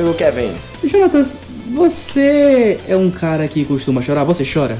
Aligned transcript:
amigo 0.00 0.14
Kevin. 0.14 0.52
Jonatas, 0.82 1.38
você 1.68 2.78
é 2.88 2.96
um 2.96 3.10
cara 3.10 3.46
que 3.46 3.64
costuma 3.64 4.00
chorar? 4.00 4.24
Você 4.24 4.42
chora? 4.44 4.78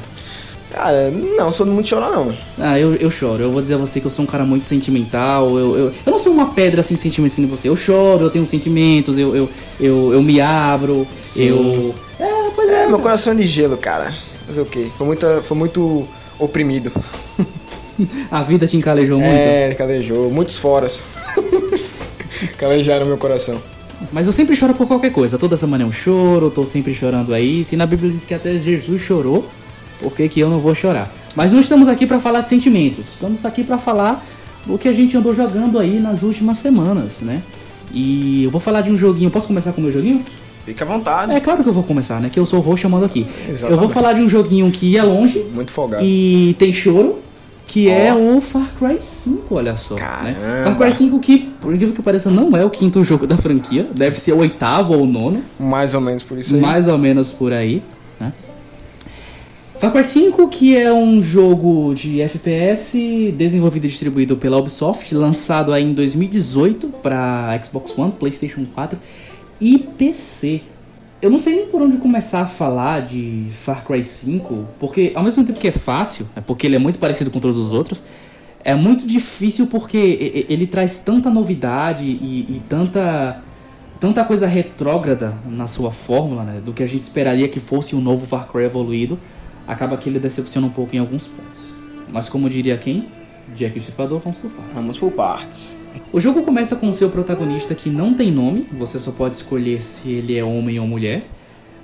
Cara, 0.73 1.11
não, 1.11 1.51
sou 1.51 1.67
muito 1.67 1.89
chorar 1.89 2.11
não. 2.11 2.35
Ah, 2.59 2.79
eu, 2.79 2.95
eu 2.95 3.11
choro. 3.11 3.43
Eu 3.43 3.51
vou 3.51 3.61
dizer 3.61 3.75
a 3.75 3.77
você 3.77 4.01
que 4.01 4.07
eu 4.07 4.11
sou 4.11 4.25
um 4.25 4.29
cara 4.29 4.45
muito 4.45 4.65
sentimental. 4.65 5.59
Eu, 5.59 5.77
eu, 5.77 5.87
eu 6.07 6.13
não 6.13 6.19
sou 6.19 6.33
uma 6.33 6.55
pedra 6.55 6.83
sem 6.83 6.97
sentimentos 6.97 7.35
que 7.35 7.41
nem 7.41 7.51
você. 7.51 7.69
Eu 7.69 7.77
choro, 7.77 8.25
eu 8.25 8.31
tenho 8.31 8.47
sentimentos, 8.47 9.19
eu, 9.19 9.35
eu, 9.35 9.49
eu, 9.81 10.13
eu 10.13 10.23
me 10.23 10.41
abro. 10.41 11.07
Sim. 11.27 11.49
Eu. 11.49 11.95
É, 12.19 12.51
pois 12.55 12.71
é. 12.71 12.85
É, 12.85 12.87
meu 12.87 13.01
coração 13.01 13.33
é 13.33 13.37
de 13.37 13.47
gelo, 13.47 13.77
cara. 13.77 14.15
Fazer 14.47 14.63
o? 14.63 14.67
Foi, 14.97 15.07
muita, 15.07 15.43
foi 15.43 15.57
muito 15.57 16.09
oprimido. 16.39 16.93
A 18.31 18.43
vida 18.43 18.67
te 18.67 18.77
encalejou 18.77 19.19
muito. 19.19 19.31
É, 19.31 19.75
calejou. 19.75 20.31
Muitos 20.31 20.57
foras. 20.57 21.05
Calejaram 22.57 23.05
meu 23.05 23.19
coração. 23.19 23.61
Mas 24.13 24.27
eu 24.27 24.33
sempre 24.33 24.57
choro 24.57 24.75
por 24.75 24.87
qualquer 24.87 25.13
coisa. 25.13 25.39
Toda 25.39 25.57
semana 25.57 25.85
é 25.85 25.87
um 25.87 25.93
choro, 25.93 26.51
tô 26.51 26.67
sempre 26.67 26.95
chorando 26.95 27.33
aí. 27.33 27.65
Se 27.65 27.77
na 27.77 27.87
Bíblia 27.87 28.11
diz 28.11 28.25
que 28.25 28.35
até 28.35 28.59
Jesus 28.59 29.01
chorou, 29.01 29.47
por 30.01 30.13
que, 30.13 30.29
que 30.29 30.41
eu 30.41 30.51
não 30.51 30.59
vou 30.59 30.75
chorar? 30.75 31.13
Mas 31.37 31.53
não 31.53 31.61
estamos 31.61 31.87
aqui 31.87 32.07
para 32.07 32.19
falar 32.19 32.41
de 32.41 32.49
sentimentos. 32.49 33.09
Estamos 33.11 33.45
aqui 33.45 33.63
para 33.63 33.79
falar 33.79 34.25
do 34.67 34.77
que 34.77 34.89
a 34.89 34.93
gente 34.93 35.17
andou 35.17 35.33
jogando 35.33 35.79
aí 35.79 36.01
nas 36.01 36.23
últimas 36.23 36.59
semanas, 36.59 37.21
né? 37.21 37.43
E 37.93 38.45
eu 38.45 38.51
vou 38.51 38.61
falar 38.61 38.81
de 38.81 38.91
um 38.91 38.99
joguinho. 38.99 39.31
Posso 39.31 39.47
começar 39.47 39.73
com 39.73 39.81
o 39.81 39.85
meu 39.85 39.93
joguinho? 39.93 40.25
Fica 40.65 40.85
à 40.85 40.89
vontade. 40.89 41.33
É 41.33 41.41
claro 41.41 41.63
que 41.63 41.69
eu 41.69 41.73
vou 41.73 41.83
começar, 41.83 42.21
né? 42.21 42.29
Que 42.31 42.39
eu 42.39 42.47
sou 42.47 42.59
o 42.59 42.63
roxo 42.63 42.83
chamando 42.83 43.05
aqui. 43.05 43.27
Exatamente. 43.49 43.63
Eu 43.71 43.77
vou 43.79 43.89
falar 43.89 44.13
de 44.13 44.21
um 44.21 44.29
joguinho 44.29 44.71
que 44.71 44.97
é 44.97 45.03
longe 45.03 45.45
Muito 45.55 45.71
folgado. 45.71 46.05
e 46.05 46.55
tem 46.59 46.73
choro, 46.73 47.19
que 47.71 47.87
Ó. 47.87 47.93
é 47.93 48.13
o 48.13 48.41
Far 48.41 48.69
Cry 48.77 49.01
5, 49.01 49.55
olha 49.55 49.77
só. 49.77 49.95
Né? 49.95 50.35
Far 50.65 50.77
Cry 50.77 50.93
5 50.93 51.21
que, 51.21 51.39
por 51.61 51.73
incrível 51.73 51.95
que 51.95 52.03
pareça, 52.03 52.29
não 52.29 52.57
é 52.57 52.65
o 52.65 52.71
quinto 52.71 53.05
jogo 53.05 53.29
da 53.29 53.37
franquia. 53.37 53.87
Deve 53.95 54.19
ser 54.19 54.33
o 54.33 54.39
oitavo 54.39 54.93
ou 54.93 55.05
o 55.05 55.07
nono. 55.07 55.41
Mais 55.59 55.95
ou 55.95 56.01
menos 56.01 56.25
por 56.25 56.37
isso 56.37 56.57
aí. 56.57 56.61
mais 56.61 56.89
ou 56.89 56.99
menos 56.99 57.31
por 57.31 57.53
aí, 57.53 57.81
né? 58.19 58.33
Far 59.79 59.93
Cry 59.93 60.05
5, 60.05 60.49
que 60.49 60.77
é 60.77 60.93
um 60.93 61.23
jogo 61.23 61.95
de 61.95 62.21
FPS 62.21 63.33
desenvolvido 63.37 63.87
e 63.87 63.89
distribuído 63.89 64.37
pela 64.37 64.59
Ubisoft, 64.59 65.15
lançado 65.15 65.73
aí 65.73 65.85
em 65.85 65.95
2018 65.95 66.89
para 67.01 67.57
Xbox 67.63 67.97
One, 67.97 68.13
PlayStation 68.19 68.67
4 68.75 68.99
e 69.61 69.79
PC. 69.79 70.63
Eu 71.23 71.29
não 71.29 71.39
sei 71.39 71.57
nem 71.57 71.67
por 71.67 71.83
onde 71.83 71.99
começar 71.99 72.43
a 72.43 72.47
falar 72.47 73.01
de 73.03 73.49
Far 73.51 73.85
Cry 73.85 74.03
5, 74.03 74.67
porque 74.79 75.13
ao 75.15 75.23
mesmo 75.23 75.45
tempo 75.45 75.61
que 75.61 75.69
é 75.69 75.73
fácil, 75.73 76.27
é 76.35 76.41
porque 76.41 76.67
ele 76.67 76.77
é 76.77 76.79
muito 76.79 76.99
parecido 76.99 77.31
com 77.31 77.39
todos 77.39 77.59
os 77.59 77.73
outros, 77.73 78.03
é 78.65 78.75
muito 78.75 79.07
difícil 79.07 79.67
porque 79.67 80.47
ele 80.49 80.67
traz 80.67 81.03
tanta 81.03 81.29
novidade 81.29 82.05
e, 82.05 82.47
e 82.49 82.63
tanta 82.69 83.43
tanta 83.99 84.25
coisa 84.25 84.47
retrógrada 84.47 85.35
na 85.47 85.67
sua 85.67 85.93
fórmula, 85.93 86.43
né, 86.43 86.63
do 86.65 86.73
que 86.73 86.83
a 86.83 86.87
gente 86.87 87.03
esperaria 87.03 87.47
que 87.49 87.61
fosse 87.61 87.95
um 87.95 88.01
novo 88.01 88.25
Far 88.25 88.49
Cry 88.49 88.65
evoluído, 88.65 89.19
acaba 89.69 89.99
que 89.99 90.09
ele 90.09 90.19
decepciona 90.19 90.67
um 90.67 90.71
pouco 90.71 90.97
em 90.97 90.99
alguns 90.99 91.27
pontos. 91.27 91.69
Mas 92.11 92.27
como 92.27 92.49
diria 92.49 92.79
quem? 92.79 93.07
Jack 93.57 93.79
Estripador, 93.79 94.21
vamos 94.21 94.39
por 94.39 94.51
partes. 94.51 94.75
Vamos 94.75 94.99
por 94.99 95.13
partes. 95.13 95.79
O 96.13 96.21
jogo 96.21 96.43
começa 96.43 96.77
com 96.77 96.89
o 96.89 96.93
seu 96.93 97.11
protagonista 97.11 97.75
que 97.75 97.91
não 97.91 98.15
tem 98.15 98.31
nome, 98.31 98.67
você 98.73 98.99
só 98.99 99.13
pode 99.13 99.37
escolher 99.37 99.81
se 99.81 100.11
ele 100.13 100.37
é 100.37 100.45
homem 100.45 100.79
ou 100.79 100.87
mulher, 100.87 101.23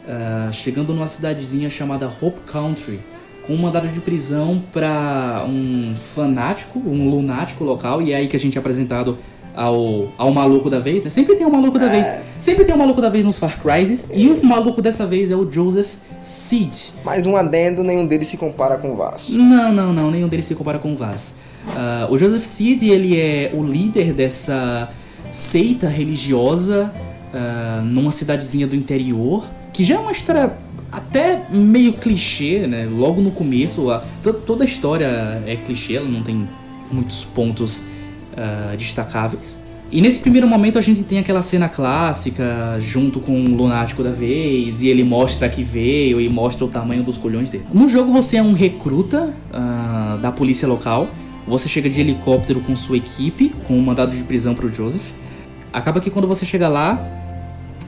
ah, 0.08 0.50
chegando 0.52 0.94
numa 0.94 1.06
cidadezinha 1.06 1.68
chamada 1.68 2.06
Hope 2.06 2.40
Country, 2.46 3.00
com 3.46 3.54
um 3.54 3.58
mandado 3.58 3.88
de 3.88 4.00
prisão 4.00 4.62
para 4.72 5.44
um 5.48 5.94
fanático, 5.96 6.78
um 6.78 7.08
lunático 7.08 7.62
local, 7.64 8.02
e 8.02 8.12
é 8.12 8.16
aí 8.16 8.28
que 8.28 8.36
a 8.36 8.38
gente 8.40 8.56
é 8.56 8.60
apresentado 8.60 9.16
ao, 9.54 10.08
ao 10.18 10.32
maluco 10.32 10.68
da 10.68 10.78
vez, 10.78 11.02
né? 11.02 11.10
Sempre 11.10 11.36
tem 11.36 11.46
um 11.46 11.50
maluco 11.50 11.78
da 11.78 11.88
vez. 11.88 12.06
Sempre 12.38 12.64
tem 12.64 12.74
um 12.74 12.78
maluco 12.78 13.00
da 13.00 13.08
vez 13.08 13.24
nos 13.24 13.38
Far 13.38 13.58
Cry's, 13.60 14.10
e 14.14 14.28
o 14.28 14.44
maluco 14.44 14.82
dessa 14.82 15.06
vez 15.06 15.30
é 15.30 15.36
o 15.36 15.50
Joseph 15.50 15.94
Seed. 16.20 16.90
Mais 17.04 17.24
um 17.24 17.36
adendo, 17.36 17.82
nenhum 17.82 18.06
deles 18.06 18.28
se 18.28 18.36
compara 18.36 18.76
com 18.76 18.92
o 18.92 18.96
Vaz. 18.96 19.36
Não, 19.36 19.72
não, 19.72 19.92
não, 19.92 20.10
nenhum 20.10 20.28
deles 20.28 20.46
se 20.46 20.54
compara 20.54 20.78
com 20.78 20.92
o 20.92 20.96
Vaz. 20.96 21.36
Ah, 21.74 22.06
o 22.10 22.16
Joseph 22.18 22.44
Seed, 22.44 22.82
ele 22.82 23.18
é 23.18 23.50
o 23.54 23.62
líder 23.64 24.12
dessa 24.12 24.88
seita 25.30 25.88
religiosa 25.88 26.92
ah, 27.34 27.82
numa 27.84 28.10
cidadezinha 28.10 28.66
do 28.66 28.76
interior, 28.76 29.44
que 29.72 29.82
já 29.84 29.96
é 29.96 29.98
uma 29.98 30.12
história 30.12 30.52
até 30.90 31.42
meio 31.50 31.92
clichê, 31.94 32.66
né? 32.66 32.86
Logo 32.90 33.20
no 33.20 33.30
começo, 33.30 33.90
a- 33.90 34.02
to- 34.22 34.32
toda 34.32 34.64
a 34.64 34.66
história 34.66 35.42
é 35.46 35.56
clichê, 35.56 35.96
ela 35.96 36.08
não 36.08 36.22
tem 36.22 36.48
muitos 36.90 37.24
pontos 37.24 37.84
ah, 38.36 38.74
destacáveis. 38.76 39.64
E 39.90 40.00
nesse 40.00 40.18
primeiro 40.20 40.48
momento 40.48 40.78
a 40.78 40.80
gente 40.80 41.04
tem 41.04 41.18
aquela 41.20 41.42
cena 41.42 41.68
clássica 41.68 42.76
junto 42.80 43.20
com 43.20 43.32
o 43.44 43.54
lunático 43.54 44.02
da 44.02 44.10
vez, 44.10 44.82
e 44.82 44.88
ele 44.88 45.04
mostra 45.04 45.48
que 45.48 45.62
veio 45.62 46.20
e 46.20 46.28
mostra 46.28 46.64
o 46.64 46.68
tamanho 46.68 47.04
dos 47.04 47.16
colhões 47.18 47.50
dele. 47.50 47.64
No 47.72 47.88
jogo 47.88 48.10
você 48.10 48.36
é 48.38 48.42
um 48.42 48.52
recruta 48.52 49.32
ah, 49.52 50.18
da 50.22 50.32
polícia 50.32 50.66
local, 50.66 51.08
você 51.46 51.68
chega 51.68 51.88
de 51.88 52.00
helicóptero 52.00 52.60
com 52.60 52.74
sua 52.74 52.96
equipe, 52.96 53.52
com 53.66 53.78
um 53.78 53.82
mandado 53.82 54.14
de 54.14 54.22
prisão 54.22 54.54
pro 54.54 54.72
Joseph. 54.72 55.12
Acaba 55.72 56.00
que 56.00 56.10
quando 56.10 56.26
você 56.26 56.44
chega 56.44 56.68
lá, 56.68 56.98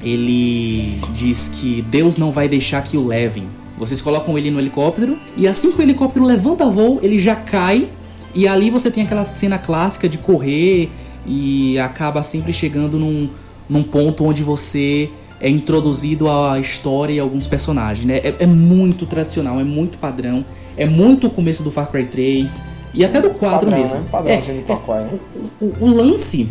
ele 0.03 1.01
diz 1.13 1.49
que 1.49 1.83
Deus 1.83 2.17
não 2.17 2.31
vai 2.31 2.49
deixar 2.49 2.83
que 2.83 2.97
o 2.97 3.07
levem. 3.07 3.49
Vocês 3.77 4.01
colocam 4.01 4.37
ele 4.37 4.51
no 4.51 4.59
helicóptero 4.59 5.19
e 5.37 5.47
assim 5.47 5.73
que 5.73 5.79
o 5.79 5.83
helicóptero 5.83 6.25
levanta 6.25 6.67
voo, 6.67 7.01
ele 7.03 7.19
já 7.19 7.35
cai 7.35 7.89
e 8.35 8.47
ali 8.47 8.71
você 8.71 8.91
tem 8.91 9.05
aquela 9.05 9.25
cena 9.25 9.59
clássica 9.59 10.09
de 10.09 10.19
correr 10.19 10.91
e 11.27 11.79
acaba 11.79 12.23
sempre 12.23 12.53
chegando 12.53 12.99
num, 12.99 13.29
num 13.69 13.83
ponto 13.83 14.25
onde 14.25 14.43
você 14.43 15.11
é 15.41 15.49
introduzido 15.49 16.29
à 16.29 16.59
história 16.59 17.13
e 17.13 17.21
alguns 17.21 17.47
personagens, 17.47 18.05
né? 18.05 18.17
É, 18.19 18.37
é 18.41 18.47
muito 18.47 19.07
tradicional, 19.07 19.61
é 19.61 19.65
muito 19.65 19.97
padrão, 19.99 20.45
é 20.77 20.85
muito 20.85 21.29
o 21.29 21.31
começo 21.31 21.63
do 21.63 21.71
Far 21.71 21.89
Cry 21.91 22.07
3 22.07 22.78
e 22.98 23.04
até 23.04 23.20
do 23.20 23.31
4 23.31 23.66
Padrão, 23.66 23.81
mesmo. 23.82 23.94
né? 23.97 24.04
Padrãozinho 24.10 24.60
É, 24.60 24.62
Far 24.64 24.81
Cry, 24.81 25.12
né? 25.12 25.19
o, 25.60 25.84
o 25.84 25.88
lance 25.88 26.48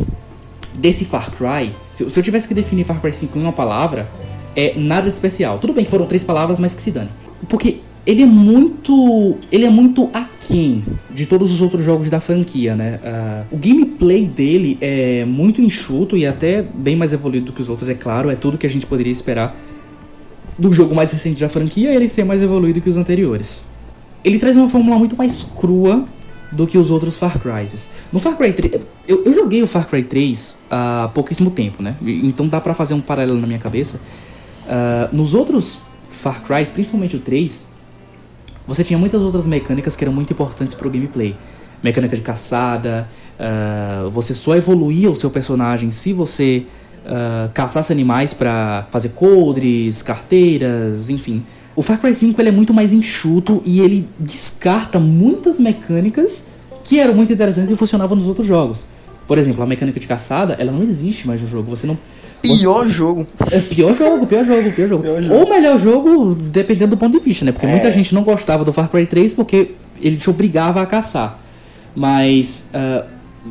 desse 0.74 1.04
Far 1.04 1.30
Cry, 1.30 1.72
se, 1.90 2.02
eu- 2.04 2.10
se 2.10 2.18
eu 2.18 2.22
tivesse 2.22 2.48
que 2.48 2.54
definir 2.54 2.84
Far 2.84 3.00
Cry 3.00 3.12
5 3.12 3.38
em 3.38 3.42
uma 3.42 3.52
palavra, 3.52 4.08
é 4.56 4.74
nada 4.76 5.08
de 5.10 5.16
especial. 5.16 5.58
Tudo 5.58 5.72
bem 5.72 5.84
que 5.84 5.90
foram 5.90 6.06
três 6.06 6.24
palavras, 6.24 6.58
mas 6.58 6.74
que 6.74 6.82
se 6.82 6.90
dane. 6.90 7.10
Porque 7.48 7.78
ele 8.06 8.22
é 8.22 8.26
muito. 8.26 9.36
Ele 9.52 9.66
é 9.66 9.70
muito 9.70 10.08
aquém 10.12 10.82
de 11.10 11.26
todos 11.26 11.52
os 11.52 11.60
outros 11.60 11.84
jogos 11.84 12.08
da 12.08 12.20
franquia, 12.20 12.74
né? 12.74 12.98
Ah, 13.04 13.42
o 13.52 13.56
gameplay 13.56 14.26
dele 14.26 14.78
é 14.80 15.24
muito 15.24 15.60
enxuto 15.60 16.16
e 16.16 16.26
até 16.26 16.62
bem 16.62 16.96
mais 16.96 17.12
evoluído 17.12 17.46
do 17.46 17.52
que 17.52 17.60
os 17.60 17.68
outros, 17.68 17.88
é 17.88 17.94
claro. 17.94 18.30
É 18.30 18.34
tudo 18.34 18.56
que 18.58 18.66
a 18.66 18.70
gente 18.70 18.86
poderia 18.86 19.12
esperar 19.12 19.54
do 20.58 20.72
jogo 20.72 20.94
mais 20.94 21.12
recente 21.12 21.40
da 21.40 21.48
franquia, 21.48 21.94
ele 21.94 22.08
ser 22.08 22.24
mais 22.24 22.42
evoluído 22.42 22.80
que 22.80 22.88
os 22.88 22.96
anteriores. 22.96 23.62
Ele 24.24 24.38
traz 24.38 24.56
uma 24.56 24.68
fórmula 24.68 24.98
muito 24.98 25.16
mais 25.16 25.42
crua 25.42 26.04
do 26.50 26.66
que 26.66 26.78
os 26.78 26.90
outros 26.90 27.18
Far 27.18 27.38
Cry's. 27.38 27.90
No 28.12 28.18
Far 28.18 28.36
Cry 28.36 28.52
3, 28.52 28.80
eu, 29.06 29.24
eu 29.24 29.32
joguei 29.32 29.62
o 29.62 29.66
Far 29.66 29.86
Cry 29.86 30.02
3 30.02 30.58
há 30.70 31.10
pouquíssimo 31.12 31.50
tempo, 31.50 31.82
né? 31.82 31.94
Então 32.02 32.48
dá 32.48 32.60
pra 32.60 32.74
fazer 32.74 32.94
um 32.94 33.00
paralelo 33.00 33.40
na 33.40 33.46
minha 33.46 33.58
cabeça. 33.58 34.00
Ah, 34.68 35.08
nos 35.12 35.34
outros 35.34 35.80
Far 36.08 36.42
Cry's, 36.42 36.70
principalmente 36.70 37.16
o 37.16 37.20
3, 37.20 37.70
você 38.66 38.84
tinha 38.84 38.98
muitas 38.98 39.20
outras 39.20 39.46
mecânicas 39.46 39.96
que 39.96 40.04
eram 40.04 40.12
muito 40.12 40.32
importantes 40.32 40.74
pro 40.74 40.90
gameplay. 40.90 41.34
Mecânica 41.82 42.16
de 42.16 42.22
caçada, 42.22 43.08
ah, 43.38 44.08
você 44.12 44.34
só 44.34 44.56
evoluía 44.56 45.10
o 45.10 45.16
seu 45.16 45.30
personagem 45.30 45.90
se 45.90 46.12
você 46.12 46.64
ah, 47.06 47.48
caçasse 47.54 47.92
animais 47.92 48.34
pra 48.34 48.86
fazer 48.90 49.10
coldres, 49.10 50.02
carteiras, 50.02 51.10
enfim. 51.10 51.42
O 51.78 51.82
Far 51.82 52.00
Cry 52.00 52.12
5 52.12 52.42
ele 52.42 52.48
é 52.48 52.50
muito 52.50 52.74
mais 52.74 52.92
enxuto 52.92 53.62
e 53.64 53.78
ele 53.78 54.04
descarta 54.18 54.98
muitas 54.98 55.60
mecânicas 55.60 56.48
que 56.82 56.98
eram 56.98 57.14
muito 57.14 57.32
interessantes 57.32 57.70
e 57.70 57.76
funcionavam 57.76 58.16
nos 58.16 58.26
outros 58.26 58.48
jogos. 58.48 58.86
Por 59.28 59.38
exemplo, 59.38 59.62
a 59.62 59.66
mecânica 59.66 60.00
de 60.00 60.08
caçada, 60.08 60.56
ela 60.58 60.72
não 60.72 60.82
existe 60.82 61.28
mais 61.28 61.40
no 61.40 61.48
jogo. 61.48 61.70
Você 61.70 61.86
não 61.86 61.96
Pior 62.42 62.88
jogo. 62.88 63.24
é 63.52 63.60
pior 63.60 63.94
jogo, 63.94 64.26
pior 64.26 64.44
jogo, 64.44 64.72
pior 64.72 64.88
jogo. 64.88 65.02
Pior 65.04 65.22
jogo. 65.22 65.38
Ou 65.38 65.48
melhor 65.48 65.78
jogo, 65.78 66.34
dependendo 66.34 66.96
do 66.96 66.98
ponto 66.98 67.16
de 67.16 67.24
vista, 67.24 67.44
né? 67.44 67.52
Porque 67.52 67.66
É. 67.66 67.70
muita 67.70 67.92
gente 67.92 68.12
não 68.12 68.24
gostava 68.24 68.64
do 68.64 68.72
Far 68.72 68.88
Cry 68.88 69.06
3 69.06 69.34
porque 69.34 69.70
ele 70.02 70.16
te 70.16 70.28
obrigava 70.28 70.82
a 70.82 70.86
caçar. 70.86 71.38
Mas 71.94 72.70
ah, 72.74 73.04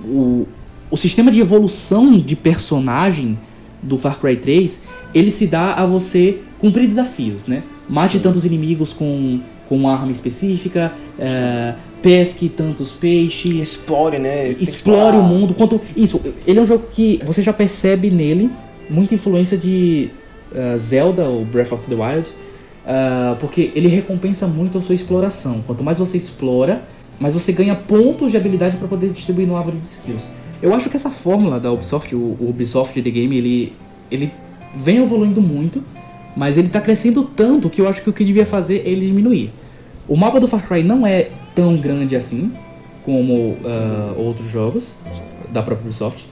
o, 0.04 0.46
o 0.92 0.98
sistema 0.98 1.32
de 1.32 1.40
evolução 1.40 2.18
de 2.18 2.36
personagem 2.36 3.40
do 3.82 3.98
Far 3.98 4.20
Cry 4.20 4.36
3, 4.36 4.84
ele 5.16 5.32
se 5.32 5.48
dá 5.48 5.76
a 5.76 5.86
você 5.86 6.40
cumprir 6.60 6.88
desafios, 6.88 7.48
né? 7.48 7.64
Mate 7.90 8.20
tantos 8.20 8.46
inimigos 8.46 8.94
com, 8.94 9.40
com 9.68 9.76
uma 9.76 9.94
arma 9.94 10.12
específica, 10.12 10.92
ah, 11.20 11.76
pesque 12.02 12.50
tantos 12.50 12.92
peixes, 12.92 13.54
Explore, 13.54 14.20
né? 14.20 14.54
Tem 14.54 14.64
explore 14.64 15.18
o 15.18 15.24
mundo. 15.24 15.54
Quanto 15.54 15.82
isso, 15.96 16.22
ele 16.46 16.60
é 16.60 16.62
um 16.62 16.66
jogo 16.66 16.86
que 16.92 17.20
você 17.26 17.42
já 17.42 17.54
percebe 17.54 18.10
nele 18.10 18.50
muita 18.90 19.16
influência 19.16 19.58
de 19.58 20.10
uh, 20.52 20.78
Zelda 20.78 21.26
ou 21.26 21.44
Breath 21.44 21.72
of 21.72 21.88
the 21.88 21.96
Wild, 21.96 22.30
uh, 22.30 23.36
porque 23.40 23.72
ele 23.76 23.88
recompensa 23.88 24.48
muito 24.48 24.78
a 24.78 24.82
sua 24.82 24.96
exploração. 24.96 25.62
Quanto 25.66 25.84
mais 25.84 26.00
você 26.00 26.18
explora, 26.18 26.82
mais 27.20 27.34
você 27.34 27.52
ganha 27.52 27.76
pontos 27.76 28.32
de 28.32 28.38
habilidade 28.38 28.78
para 28.78 28.88
poder 28.88 29.10
distribuir 29.10 29.48
no 29.48 29.58
árvore 29.58 29.78
de 29.78 29.88
skills. 29.88 30.32
Eu 30.62 30.74
acho 30.74 30.90
que 30.90 30.96
essa 30.96 31.12
fórmula 31.12 31.60
da 31.60 31.72
Ubisoft, 31.72 32.16
o, 32.16 32.38
o 32.40 32.50
Ubisoft 32.50 33.02
The 33.02 33.10
Game, 33.10 33.38
ele 33.38 33.74
ele 34.10 34.32
vem 34.74 34.98
evoluindo 34.98 35.42
muito, 35.42 35.84
mas 36.38 36.56
ele 36.56 36.70
tá 36.70 36.80
crescendo 36.80 37.24
tanto 37.24 37.68
que 37.68 37.82
eu 37.82 37.90
acho 37.90 38.02
que 38.02 38.10
o 38.10 38.14
que 38.14 38.24
devia 38.24 38.46
fazer 38.46 38.84
é 38.86 38.90
ele 38.90 39.08
diminuir. 39.08 39.50
O 40.08 40.16
mapa 40.16 40.40
do 40.40 40.48
Far 40.48 40.66
Cry 40.66 40.84
não 40.84 41.06
é 41.06 41.30
tão 41.56 41.76
grande 41.76 42.16
assim 42.16 42.54
como 43.04 43.34
uh, 43.34 43.58
outros 44.16 44.48
jogos 44.50 44.96
da 45.52 45.64
própria 45.64 45.86
Ubisoft, 45.86 46.26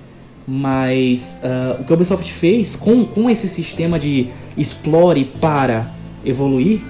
mas 0.47 1.41
uh, 1.43 1.81
o 1.81 1.83
que 1.83 1.91
a 1.91 1.95
Ubisoft 1.95 2.31
fez 2.31 2.75
com, 2.75 3.03
com 3.05 3.29
esse 3.29 3.49
sistema 3.49 3.97
de 3.97 4.27
explore 4.55 5.25
para 5.41 5.89
evoluir 6.23 6.81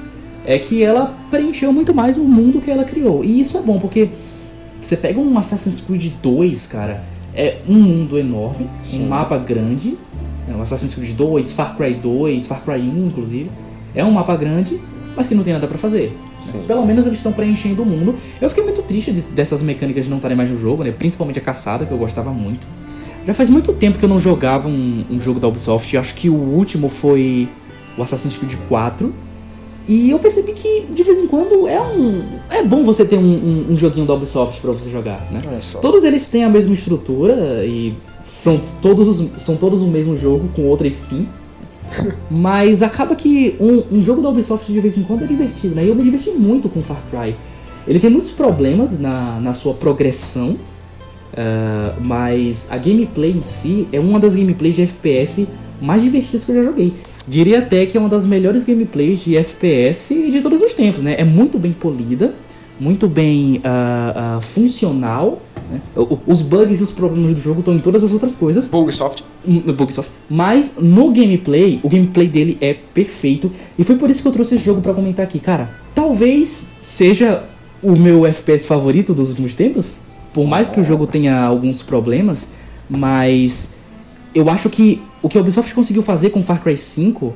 é 0.46 0.60
que 0.60 0.84
ela 0.84 1.16
preencheu 1.32 1.72
muito 1.72 1.94
mais 1.94 2.18
o 2.18 2.24
mundo 2.26 2.60
que 2.60 2.70
ela 2.70 2.84
criou. 2.84 3.24
E 3.24 3.40
isso 3.40 3.58
é 3.58 3.62
bom, 3.62 3.80
porque 3.80 4.10
você 4.82 4.98
pega 4.98 5.20
um 5.20 5.38
Assassin's 5.38 5.82
Creed 5.82 6.12
2, 6.22 6.68
cara, 6.68 7.04
é 7.34 7.60
um 7.68 7.76
mundo 7.76 8.20
enorme, 8.20 8.70
Sim. 8.84 9.06
um 9.06 9.08
mapa 9.08 9.38
grande, 9.38 9.98
é 10.48 10.62
Assassin's 10.62 10.94
Creed 10.94 11.16
2, 11.16 11.54
Far 11.54 11.76
Cry 11.76 11.94
2, 11.94 12.48
Far 12.48 12.62
Cry 12.64 12.82
1, 12.82 13.08
inclusive. 13.08 13.50
É 13.94 14.04
um 14.04 14.12
mapa 14.12 14.36
grande, 14.36 14.80
mas 15.16 15.28
que 15.28 15.36
não 15.36 15.44
tem 15.44 15.54
nada 15.54 15.68
para 15.68 15.78
fazer. 15.78 16.16
Sim. 16.44 16.64
Pelo 16.68 16.86
menos 16.86 17.06
eles 17.06 17.20
estão 17.20 17.32
preenchendo 17.32 17.82
o 17.82 17.86
mundo. 17.86 18.16
Eu 18.40 18.50
fiquei 18.50 18.64
muito 18.64 18.82
triste 18.84 19.12
dessas 19.12 19.62
mecânicas 19.62 20.06
de 20.06 20.10
não 20.10 20.18
estarem 20.18 20.38
mais 20.38 20.50
no 20.50 20.60
jogo, 20.60 20.84
né? 20.84 20.92
Principalmente 20.92 21.40
a 21.40 21.42
caçada, 21.42 21.86
que 21.86 21.92
eu 21.92 21.98
gostava 21.98 22.32
muito. 22.32 22.68
Já 23.26 23.34
faz 23.34 23.50
muito 23.50 23.74
tempo 23.74 23.98
que 23.98 24.06
eu 24.06 24.10
não 24.10 24.20
jogava 24.20 24.68
um, 24.68 25.04
um 25.10 25.20
jogo 25.20 25.40
da 25.40 25.48
Ubisoft. 25.48 25.98
Acho 25.98 26.14
que 26.14 26.30
o 26.30 26.36
último 26.36 26.90
foi 26.90 27.50
o 27.98 28.04
Assassin's 28.04 28.38
Creed 28.38 28.56
4. 28.68 29.12
E 29.88 30.10
eu 30.10 30.20
percebi 30.20 30.54
que 30.54 30.86
de 30.90 31.04
vez 31.04 31.20
em 31.20 31.28
quando 31.28 31.68
é 31.68 31.80
um. 31.80 32.24
É 32.50 32.64
bom 32.64 32.84
você 32.84 33.06
ter 33.06 33.18
um, 33.18 33.22
um, 33.22 33.66
um 33.72 33.78
joguinho 33.78 34.06
da 34.06 34.14
Ubisoft 34.14 34.60
para 34.60 34.72
você 34.72 34.90
jogar, 34.90 35.28
né? 35.32 35.42
Todos 35.82 36.04
eles 36.04 36.30
têm 36.30 36.44
a 36.44 36.50
mesma 36.50 36.74
estrutura 36.74 37.64
e 37.66 37.96
são 38.36 38.60
todos, 38.82 39.08
os, 39.08 39.44
são 39.44 39.56
todos 39.56 39.82
o 39.82 39.88
mesmo 39.88 40.18
jogo 40.18 40.50
com 40.56 40.64
outra 40.64 40.88
skin. 40.88 41.28
Mas 42.38 42.84
acaba 42.84 43.16
que 43.16 43.56
um, 43.60 43.98
um, 43.98 44.04
jogo 44.04 44.22
da 44.22 44.30
Ubisoft 44.30 44.72
de 44.72 44.80
vez 44.80 44.98
em 44.98 45.04
quando 45.04 45.24
é 45.24 45.28
divertido, 45.28 45.76
né? 45.76 45.86
E 45.86 45.88
eu 45.88 45.96
me 45.96 46.04
diverti 46.04 46.32
muito 46.32 46.68
com 46.68 46.84
Far 46.84 47.02
Cry. 47.10 47.36
Ele 47.88 48.00
tem 48.00 48.10
muitos 48.10 48.32
problemas 48.32 49.00
na, 49.00 49.40
na 49.40 49.54
sua 49.54 49.76
progressão, 49.76 50.50
uh, 50.50 52.02
mas 52.02 52.72
a 52.72 52.78
gameplay 52.78 53.32
em 53.32 53.44
si 53.44 53.88
é 53.94 54.00
uma 54.00 54.20
das 54.20 54.36
gameplays 54.36 54.76
de 54.76 54.82
FPS 54.82 55.48
mais 55.80 56.02
divertidas 56.02 56.44
que 56.44 56.52
eu 56.52 56.56
já 56.56 56.64
joguei. 56.64 56.94
Diria 57.28 57.60
até 57.60 57.86
que 57.86 57.98
é 57.98 58.00
uma 58.00 58.10
das 58.10 58.26
melhores 58.26 58.66
gameplays 58.66 59.24
de 59.24 59.38
FPS 59.38 60.14
de 60.32 60.42
todos 60.42 60.62
os 60.62 60.74
tempos, 60.74 61.02
né? 61.02 61.16
É 61.18 61.24
muito 61.24 61.58
bem 61.58 61.72
polida, 61.72 62.34
muito 62.80 63.08
bem 63.08 63.62
uh, 63.64 64.38
uh, 64.38 64.42
funcional. 64.42 65.42
Né? 65.70 65.82
Os 66.28 66.42
bugs 66.42 66.82
e 66.82 66.84
os 66.84 66.92
problemas 66.92 67.36
do 67.36 67.42
jogo 67.42 67.60
estão 67.60 67.74
em 67.76 67.80
todas 67.80 68.04
as 68.04 68.14
outras 68.14 68.36
coisas. 68.36 68.70
Bugsoft. 68.70 69.24
Bugsoft. 69.78 70.12
Mas 70.30 70.78
no 70.80 71.12
gameplay, 71.12 71.80
o 71.84 71.90
gameplay 71.90 72.28
dele 72.28 72.58
é 72.62 72.74
perfeito. 72.74 73.52
E 73.78 73.84
foi 73.84 73.96
por 73.96 74.10
isso 74.10 74.22
que 74.22 74.28
eu 74.28 74.32
trouxe 74.32 74.56
esse 74.56 74.64
jogo 74.64 74.82
para 74.82 74.94
comentar 74.94 75.26
aqui. 75.26 75.40
Cara, 75.40 75.70
talvez 75.94 76.72
seja 76.82 77.44
o 77.82 77.96
meu 77.96 78.26
FPS 78.26 78.68
favorito 78.68 79.14
dos 79.14 79.30
últimos 79.30 79.56
tempos. 79.56 80.02
Por 80.34 80.46
mais 80.46 80.70
que 80.70 80.80
o 80.80 80.84
jogo 80.84 81.08
tenha 81.08 81.42
alguns 81.42 81.82
problemas, 81.82 82.54
mas 82.90 83.76
eu 84.34 84.50
acho 84.50 84.70
que 84.70 85.02
o 85.22 85.30
que 85.30 85.38
a 85.38 85.42
Ubisoft 85.42 85.74
conseguiu 85.74 86.04
fazer 86.04 86.32
com 86.32 86.44
Far 86.44 86.62
Cry 86.62 86.76
5 86.76 87.34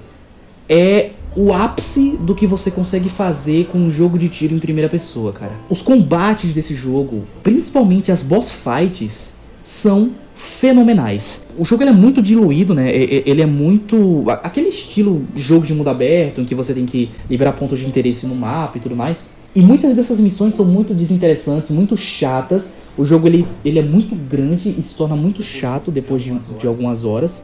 é 0.67 1.11
o 1.35 1.53
ápice 1.53 2.17
do 2.21 2.33
que 2.33 2.47
você 2.47 2.71
consegue 2.71 3.09
fazer 3.09 3.67
com 3.71 3.77
um 3.77 3.91
jogo 3.91 4.17
de 4.17 4.29
tiro 4.29 4.55
em 4.55 4.59
primeira 4.59 4.89
pessoa, 4.89 5.31
cara. 5.31 5.51
Os 5.69 5.81
combates 5.81 6.53
desse 6.53 6.75
jogo, 6.75 7.23
principalmente 7.43 8.11
as 8.11 8.23
boss 8.23 8.51
fights, 8.51 9.35
são 9.63 10.11
fenomenais. 10.35 11.45
O 11.57 11.65
jogo 11.65 11.83
é 11.83 11.91
muito 11.91 12.21
diluído, 12.21 12.73
né? 12.73 12.95
Ele 12.95 13.41
é 13.41 13.45
muito. 13.45 14.23
aquele 14.41 14.69
estilo 14.69 15.25
jogo 15.35 15.65
de 15.65 15.73
mundo 15.73 15.89
aberto, 15.89 16.41
em 16.41 16.45
que 16.45 16.55
você 16.55 16.73
tem 16.73 16.85
que 16.85 17.09
liberar 17.29 17.53
pontos 17.53 17.79
de 17.79 17.85
interesse 17.85 18.25
no 18.25 18.35
mapa 18.35 18.77
e 18.77 18.81
tudo 18.81 18.95
mais. 18.95 19.29
E 19.53 19.61
muitas 19.61 19.95
dessas 19.95 20.19
missões 20.19 20.53
são 20.53 20.65
muito 20.65 20.93
desinteressantes, 20.93 21.71
muito 21.71 21.97
chatas. 21.97 22.73
O 22.97 23.03
jogo 23.03 23.27
ele, 23.27 23.45
ele 23.65 23.79
é 23.79 23.83
muito 23.83 24.15
grande 24.15 24.73
e 24.77 24.81
se 24.81 24.95
torna 24.95 25.15
muito 25.15 25.43
chato 25.43 25.91
depois 25.91 26.23
de, 26.23 26.31
de 26.31 26.67
algumas 26.67 27.03
horas. 27.03 27.43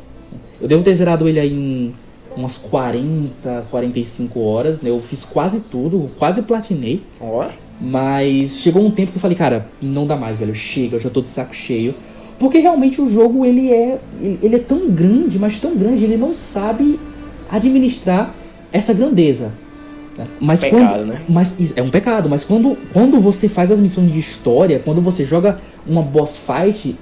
Eu 0.62 0.68
devo 0.68 0.84
ter 0.84 0.94
zerado 0.94 1.28
ele 1.28 1.40
aí 1.40 1.54
em 1.54 1.94
umas 2.36 2.58
40, 2.58 3.66
45 3.70 4.40
horas, 4.40 4.82
né? 4.82 4.90
Eu 4.90 5.00
fiz 5.00 5.24
quase 5.24 5.62
tudo, 5.62 6.10
quase 6.18 6.42
platinei. 6.42 7.02
Ó. 7.20 7.48
Mas 7.80 8.58
chegou 8.58 8.86
um 8.86 8.92
tempo 8.92 9.12
que 9.12 9.18
eu 9.18 9.22
falei, 9.22 9.38
cara, 9.38 9.68
não 9.82 10.08
dá 10.08 10.16
mais, 10.16 10.38
velho, 10.38 10.56
chega, 10.56 10.96
eu 10.96 11.00
já 11.00 11.10
tô 11.10 11.22
de 11.22 11.30
saco 11.30 11.54
cheio. 11.54 11.94
Porque 12.40 12.60
realmente 12.60 13.02
o 13.02 13.10
jogo 13.10 13.46
ele 13.46 13.72
é 13.72 13.98
ele 14.22 14.56
é 14.56 14.60
tão 14.60 14.90
grande, 14.90 15.40
mas 15.40 15.60
tão 15.60 15.76
grande, 15.76 16.04
ele 16.04 16.18
não 16.18 16.36
sabe 16.36 17.00
administrar 17.50 18.34
essa 18.72 18.94
grandeza. 18.94 19.54
Né? 20.18 20.28
Mas 20.40 20.62
pecado, 20.62 21.00
quando, 21.00 21.06
né? 21.08 21.22
Mas 21.28 21.78
é 21.78 21.82
um 21.82 21.90
pecado, 21.90 22.30
mas 22.30 22.44
quando, 22.44 22.78
quando 22.92 23.20
você 23.20 23.48
faz 23.48 23.72
as 23.72 23.80
missões 23.80 24.12
de 24.12 24.20
história, 24.20 24.82
quando 24.84 25.02
você 25.02 25.24
joga 25.24 25.60
uma 25.88 26.02
boss 26.02 26.38
fight, 26.38 26.96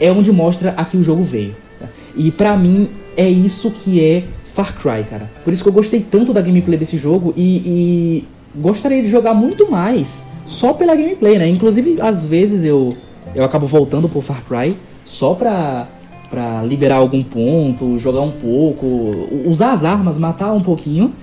é 0.00 0.10
onde 0.10 0.32
mostra 0.32 0.74
a 0.76 0.84
que 0.84 0.96
o 0.96 1.02
jogo 1.02 1.22
veio. 1.22 1.54
Né? 1.80 1.88
E 2.16 2.30
para 2.30 2.56
mim 2.56 2.88
é 3.16 3.28
isso 3.28 3.70
que 3.70 4.02
é 4.02 4.24
Far 4.58 4.74
Cry, 4.74 5.04
cara. 5.08 5.30
Por 5.44 5.52
isso 5.52 5.62
que 5.62 5.68
eu 5.68 5.72
gostei 5.72 6.00
tanto 6.00 6.32
da 6.32 6.40
gameplay 6.40 6.76
desse 6.76 6.96
jogo 6.96 7.32
e, 7.36 7.56
e 7.64 8.24
gostaria 8.56 9.00
de 9.00 9.08
jogar 9.08 9.34
muito 9.34 9.70
mais 9.70 10.26
só 10.44 10.72
pela 10.72 10.96
gameplay, 10.96 11.38
né? 11.38 11.46
Inclusive, 11.48 12.00
às 12.00 12.24
vezes 12.24 12.64
eu, 12.64 12.96
eu 13.34 13.44
acabo 13.44 13.66
voltando 13.66 14.08
pro 14.08 14.20
Far 14.20 14.42
Cry 14.48 14.76
só 15.04 15.34
pra, 15.34 15.86
pra 16.28 16.64
liberar 16.64 16.96
algum 16.96 17.22
ponto, 17.22 17.96
jogar 17.98 18.22
um 18.22 18.32
pouco, 18.32 19.12
usar 19.46 19.72
as 19.72 19.84
armas, 19.84 20.18
matar 20.18 20.52
um 20.52 20.60
pouquinho 20.60 21.14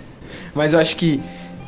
mas 0.53 0.73
eu 0.73 0.79
acho 0.79 0.95
que 0.95 1.19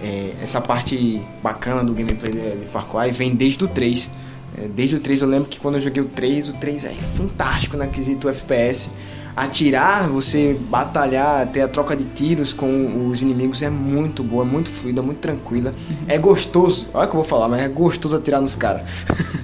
é, 0.02 0.32
essa 0.42 0.62
parte 0.62 1.22
bacana 1.44 1.84
do 1.84 1.94
gameplay 1.94 2.32
de, 2.32 2.66
Far 2.66 2.86
Cry 2.88 3.12
vem 3.12 3.36
desde 3.36 3.64
o 3.64 3.68
3. 3.68 4.10
É, 4.58 4.68
desde 4.68 4.96
o 4.96 5.00
3 5.00 5.22
eu 5.22 5.28
lembro 5.28 5.48
que 5.48 5.60
quando 5.60 5.76
eu 5.76 5.82
joguei 5.82 6.02
o 6.02 6.06
3, 6.06 6.50
o 6.50 6.54
3 6.54 6.86
é 6.86 6.90
fantástico 6.90 7.78
na 7.78 7.88
quesito 7.88 8.28
FPS. 8.28 8.90
Atirar, 9.36 10.10
você 10.10 10.58
batalhar, 10.68 11.46
ter 11.52 11.62
a 11.62 11.68
troca 11.68 11.96
de 11.96 12.04
tiros 12.06 12.54
com 12.54 13.08
os 13.08 13.22
inimigos 13.22 13.62
é 13.62 13.70
muito 13.70 14.24
boa, 14.24 14.44
é 14.44 14.48
muito 14.48 14.68
fluida, 14.68 15.00
muito 15.00 15.20
tranquila. 15.20 15.72
É 16.08 16.18
gostoso, 16.18 16.90
olha 16.92 17.06
o 17.06 17.08
que 17.08 17.16
eu 17.16 17.20
vou 17.20 17.24
falar, 17.24 17.48
mas 17.48 17.62
é 17.62 17.68
gostoso 17.68 18.16
atirar 18.16 18.42
nos 18.42 18.56
caras. 18.56 18.82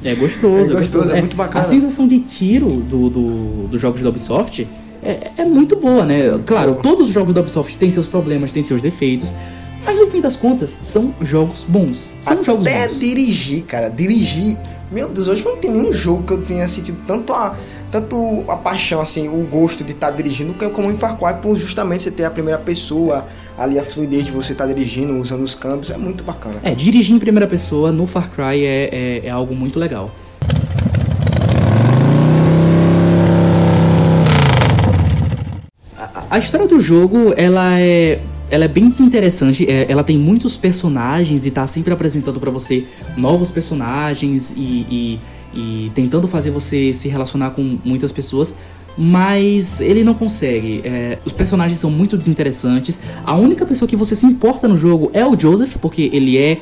É 0.03 0.15
gostoso, 0.15 0.71
é 0.73 0.75
gostoso, 0.75 1.11
é, 1.11 1.17
é, 1.17 1.19
muito 1.19 1.35
bacana. 1.35 1.63
A 1.63 1.67
sensação 1.67 2.07
de 2.07 2.17
tiro 2.21 2.67
do, 2.69 3.07
do, 3.07 3.67
dos 3.67 3.79
jogos 3.79 4.01
da 4.01 4.09
Ubisoft 4.09 4.67
é, 5.03 5.29
é 5.37 5.45
muito 5.45 5.75
boa, 5.75 6.03
né? 6.03 6.39
Claro, 6.43 6.79
todos 6.81 7.09
os 7.09 7.13
jogos 7.13 7.35
da 7.35 7.41
Ubisoft 7.41 7.77
têm 7.77 7.91
seus 7.91 8.07
problemas, 8.07 8.51
têm 8.51 8.63
seus 8.63 8.81
defeitos. 8.81 9.31
Mas 9.85 9.99
no 9.99 10.07
fim 10.07 10.21
das 10.21 10.35
contas, 10.35 10.69
são 10.81 11.13
jogos 11.21 11.65
bons. 11.67 12.11
São 12.19 12.33
Até 12.33 12.43
jogos 12.43 12.65
bons. 12.65 12.73
Até 12.73 12.87
dirigir, 12.87 13.63
cara. 13.63 13.89
Dirigir. 13.89 14.57
Meu 14.93 15.09
Deus, 15.09 15.27
hoje 15.27 15.43
não 15.43 15.57
tem 15.57 15.71
nenhum 15.71 15.91
jogo 15.91 16.21
que 16.21 16.33
eu 16.33 16.41
tenha 16.43 16.67
sentido 16.67 16.99
tanto 17.07 17.33
a, 17.33 17.55
tanto 17.91 18.45
a 18.47 18.55
paixão, 18.55 19.01
assim, 19.01 19.27
o 19.27 19.43
gosto 19.47 19.83
de 19.83 19.91
estar 19.91 20.11
tá 20.11 20.15
dirigindo, 20.15 20.53
como 20.69 20.91
em 20.91 20.95
Far 20.95 21.17
Cry, 21.17 21.41
por 21.41 21.57
justamente 21.57 22.03
você 22.03 22.11
ter 22.11 22.25
a 22.25 22.29
primeira 22.29 22.59
pessoa, 22.59 23.25
ali 23.57 23.79
a 23.79 23.83
fluidez 23.83 24.25
de 24.25 24.31
você 24.31 24.51
estar 24.51 24.67
tá 24.67 24.71
dirigindo, 24.71 25.15
usando 25.15 25.41
os 25.41 25.55
câmbios, 25.55 25.89
é 25.89 25.97
muito 25.97 26.23
bacana. 26.23 26.59
É, 26.61 26.75
dirigir 26.75 27.15
em 27.15 27.17
primeira 27.17 27.47
pessoa 27.47 27.91
no 27.91 28.05
Far 28.05 28.29
Cry 28.29 28.63
é, 28.63 28.89
é, 28.91 29.21
é 29.25 29.29
algo 29.31 29.55
muito 29.55 29.79
legal. 29.79 30.11
A 36.29 36.37
história 36.37 36.67
do 36.67 36.79
jogo, 36.79 37.33
ela 37.35 37.79
é 37.79 38.19
ela 38.53 38.65
é 38.65 38.67
bem 38.67 38.87
desinteressante, 38.87 39.65
é, 39.67 39.87
ela 39.89 40.03
tem 40.03 40.15
muitos 40.15 40.55
personagens 40.55 41.43
e 41.47 41.49
tá 41.49 41.65
sempre 41.65 41.91
apresentando 41.91 42.39
para 42.39 42.51
você 42.51 42.85
novos 43.17 43.49
personagens 43.49 44.53
e, 44.55 44.61
e, 44.61 45.19
e, 45.55 45.91
tentando 45.95 46.27
fazer 46.27 46.51
você 46.51 46.93
se 46.93 47.09
relacionar 47.09 47.49
com 47.49 47.79
muitas 47.83 48.11
pessoas, 48.11 48.57
mas 48.95 49.81
ele 49.81 50.03
não 50.03 50.13
consegue. 50.13 50.81
É, 50.85 51.17
os 51.25 51.33
personagens 51.33 51.79
são 51.79 51.89
muito 51.89 52.15
desinteressantes. 52.15 52.99
A 53.25 53.35
única 53.35 53.65
pessoa 53.65 53.89
que 53.89 53.95
você 53.95 54.15
se 54.15 54.27
importa 54.27 54.67
no 54.67 54.77
jogo 54.77 55.09
é 55.15 55.25
o 55.25 55.37
Joseph, 55.37 55.77
porque 55.77 56.11
ele 56.13 56.37
é 56.37 56.59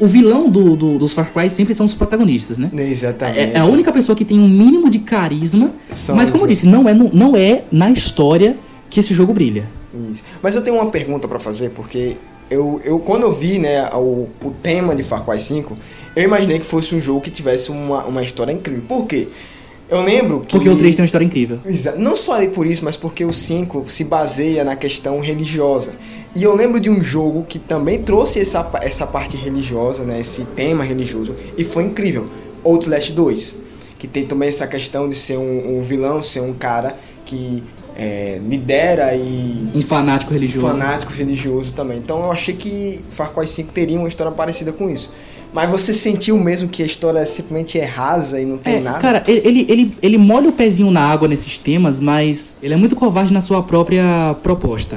o, 0.00 0.06
vilão 0.06 0.50
do, 0.50 0.76
do, 0.76 0.98
dos 0.98 1.14
Far 1.14 1.32
Cry 1.32 1.48
sempre 1.48 1.74
são 1.74 1.86
os 1.86 1.94
protagonistas, 1.94 2.58
né? 2.58 2.70
Exatamente. 2.74 3.38
É, 3.38 3.52
é 3.54 3.58
a 3.58 3.64
única 3.64 3.90
pessoa 3.90 4.14
que 4.14 4.24
tem 4.24 4.38
um 4.38 4.48
mínimo 4.48 4.90
de 4.90 4.98
carisma. 4.98 5.70
São 5.90 6.14
mas 6.14 6.28
como 6.28 6.44
eu 6.44 6.48
disse, 6.48 6.66
não 6.66 6.86
é, 6.86 6.92
não 6.94 7.34
é 7.34 7.64
na 7.72 7.90
história 7.90 8.54
que 8.90 9.00
esse 9.00 9.14
jogo 9.14 9.32
brilha. 9.32 9.79
Isso. 10.10 10.24
Mas 10.42 10.54
eu 10.54 10.62
tenho 10.62 10.76
uma 10.76 10.90
pergunta 10.90 11.26
para 11.26 11.38
fazer, 11.38 11.70
porque 11.70 12.16
eu, 12.50 12.80
eu 12.84 12.98
quando 12.98 13.22
eu 13.22 13.32
vi 13.32 13.58
né, 13.58 13.88
o, 13.92 14.28
o 14.42 14.50
tema 14.62 14.94
de 14.94 15.02
Far 15.02 15.24
Cry 15.24 15.40
5, 15.40 15.76
eu 16.16 16.22
imaginei 16.24 16.58
que 16.58 16.66
fosse 16.66 16.94
um 16.94 17.00
jogo 17.00 17.20
que 17.20 17.30
tivesse 17.30 17.70
uma, 17.70 18.04
uma 18.04 18.22
história 18.22 18.52
incrível. 18.52 18.84
Por 18.88 19.06
quê? 19.06 19.28
Eu 19.88 20.02
lembro 20.02 20.40
que. 20.40 20.52
Porque 20.52 20.68
o 20.68 20.76
3 20.76 20.94
tem 20.94 21.02
uma 21.02 21.06
história 21.06 21.24
incrível. 21.24 21.58
Não 21.98 22.14
só 22.14 22.44
por 22.48 22.64
isso, 22.64 22.84
mas 22.84 22.96
porque 22.96 23.24
o 23.24 23.32
5 23.32 23.84
se 23.88 24.04
baseia 24.04 24.62
na 24.62 24.76
questão 24.76 25.18
religiosa. 25.18 25.92
E 26.34 26.44
eu 26.44 26.54
lembro 26.54 26.78
de 26.78 26.88
um 26.88 27.02
jogo 27.02 27.44
que 27.48 27.58
também 27.58 28.00
trouxe 28.02 28.38
essa, 28.38 28.70
essa 28.82 29.04
parte 29.04 29.36
religiosa, 29.36 30.04
né, 30.04 30.20
esse 30.20 30.44
tema 30.44 30.84
religioso, 30.84 31.34
e 31.58 31.64
foi 31.64 31.82
incrível. 31.82 32.28
Outlast 32.62 33.10
2, 33.10 33.56
que 33.98 34.06
tem 34.06 34.24
também 34.24 34.48
essa 34.48 34.66
questão 34.66 35.08
de 35.08 35.16
ser 35.16 35.38
um, 35.38 35.78
um 35.78 35.82
vilão, 35.82 36.22
ser 36.22 36.40
um 36.40 36.52
cara 36.52 36.94
que 37.26 37.64
é, 38.02 38.40
lidera 38.48 39.14
e. 39.14 39.68
Um 39.74 39.82
fanático 39.82 40.32
religioso. 40.32 40.66
Fanático 40.66 41.12
religioso 41.12 41.74
também. 41.74 41.98
Então 41.98 42.24
eu 42.24 42.32
achei 42.32 42.54
que 42.54 43.04
Far 43.10 43.30
Cry 43.30 43.46
5 43.46 43.72
teria 43.74 43.98
uma 43.98 44.08
história 44.08 44.32
parecida 44.32 44.72
com 44.72 44.88
isso. 44.88 45.12
Mas 45.52 45.68
você 45.68 45.92
sentiu 45.92 46.38
mesmo 46.38 46.68
que 46.68 46.82
a 46.82 46.86
história 46.86 47.26
simplesmente 47.26 47.78
é 47.78 47.84
rasa 47.84 48.40
e 48.40 48.46
não 48.46 48.56
tem 48.56 48.76
é, 48.76 48.80
nada? 48.80 49.00
Cara, 49.00 49.22
ele, 49.26 49.66
ele, 49.68 49.96
ele 50.00 50.16
molha 50.16 50.48
o 50.48 50.52
pezinho 50.52 50.90
na 50.90 51.02
água 51.02 51.28
nesses 51.28 51.58
temas, 51.58 52.00
mas 52.00 52.56
ele 52.62 52.72
é 52.72 52.76
muito 52.76 52.96
covarde 52.96 53.32
na 53.32 53.40
sua 53.42 53.62
própria 53.62 54.34
proposta. 54.42 54.96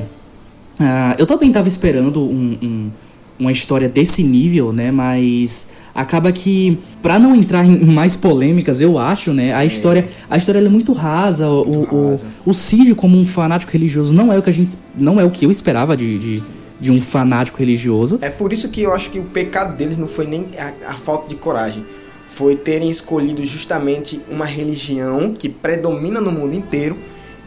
Uh, 0.80 1.16
eu 1.18 1.26
também 1.26 1.50
estava 1.50 1.68
esperando 1.68 2.22
um, 2.22 2.58
um, 2.62 2.92
uma 3.38 3.52
história 3.52 3.90
desse 3.90 4.24
nível, 4.24 4.72
né? 4.72 4.92
Mas 4.92 5.72
acaba 5.94 6.32
que 6.32 6.78
para 7.02 7.20
não 7.20 7.36
entrar 7.36 7.66
em 7.66 7.86
mais 7.86 8.16
polêmicas 8.16 8.82
eu 8.82 8.98
acho 8.98 9.34
né 9.34 9.54
a 9.54 9.64
é. 9.64 9.68
história 9.68 10.08
a 10.30 10.38
história 10.38 10.60
é 10.60 10.70
muito 10.70 10.92
rasa 10.92 11.48
muito 11.48 11.94
o, 11.94 12.10
rasa. 12.10 12.26
o, 12.46 12.50
o 12.50 12.54
Cid 12.54 12.96
como 12.96 13.18
um 13.18 13.26
fanático 13.26 13.72
religioso 13.72 14.14
não 14.14 14.32
é 14.32 14.38
o 14.38 14.42
que 14.42 14.50
a 14.50 14.54
gente 14.54 14.78
não 14.96 15.20
é 15.20 15.24
o 15.24 15.32
que 15.32 15.46
eu 15.46 15.52
esperava 15.52 15.96
de, 15.96 16.18
de, 16.18 16.44
de, 16.80 16.92
um 16.92 17.00
fanático 17.00 17.60
religioso 17.60 18.18
é 18.22 18.30
por 18.30 18.52
isso 18.52 18.70
que 18.70 18.82
eu 18.82 18.94
acho 18.94 19.12
que 19.12 19.20
o 19.20 19.24
pecado 19.24 19.78
deles 19.78 19.98
não 19.98 20.08
foi 20.08 20.26
nem 20.26 20.46
a, 20.58 20.92
a 20.92 20.94
falta 20.94 21.30
de 21.30 21.36
coragem 21.36 21.84
foi 22.28 22.56
terem 22.56 22.90
escolhido 22.90 23.44
justamente 23.44 24.20
uma 24.32 24.46
religião 24.46 25.34
que 25.38 25.48
predomina 25.48 26.20
no 26.20 26.32
mundo 26.32 26.56
inteiro 26.56 26.98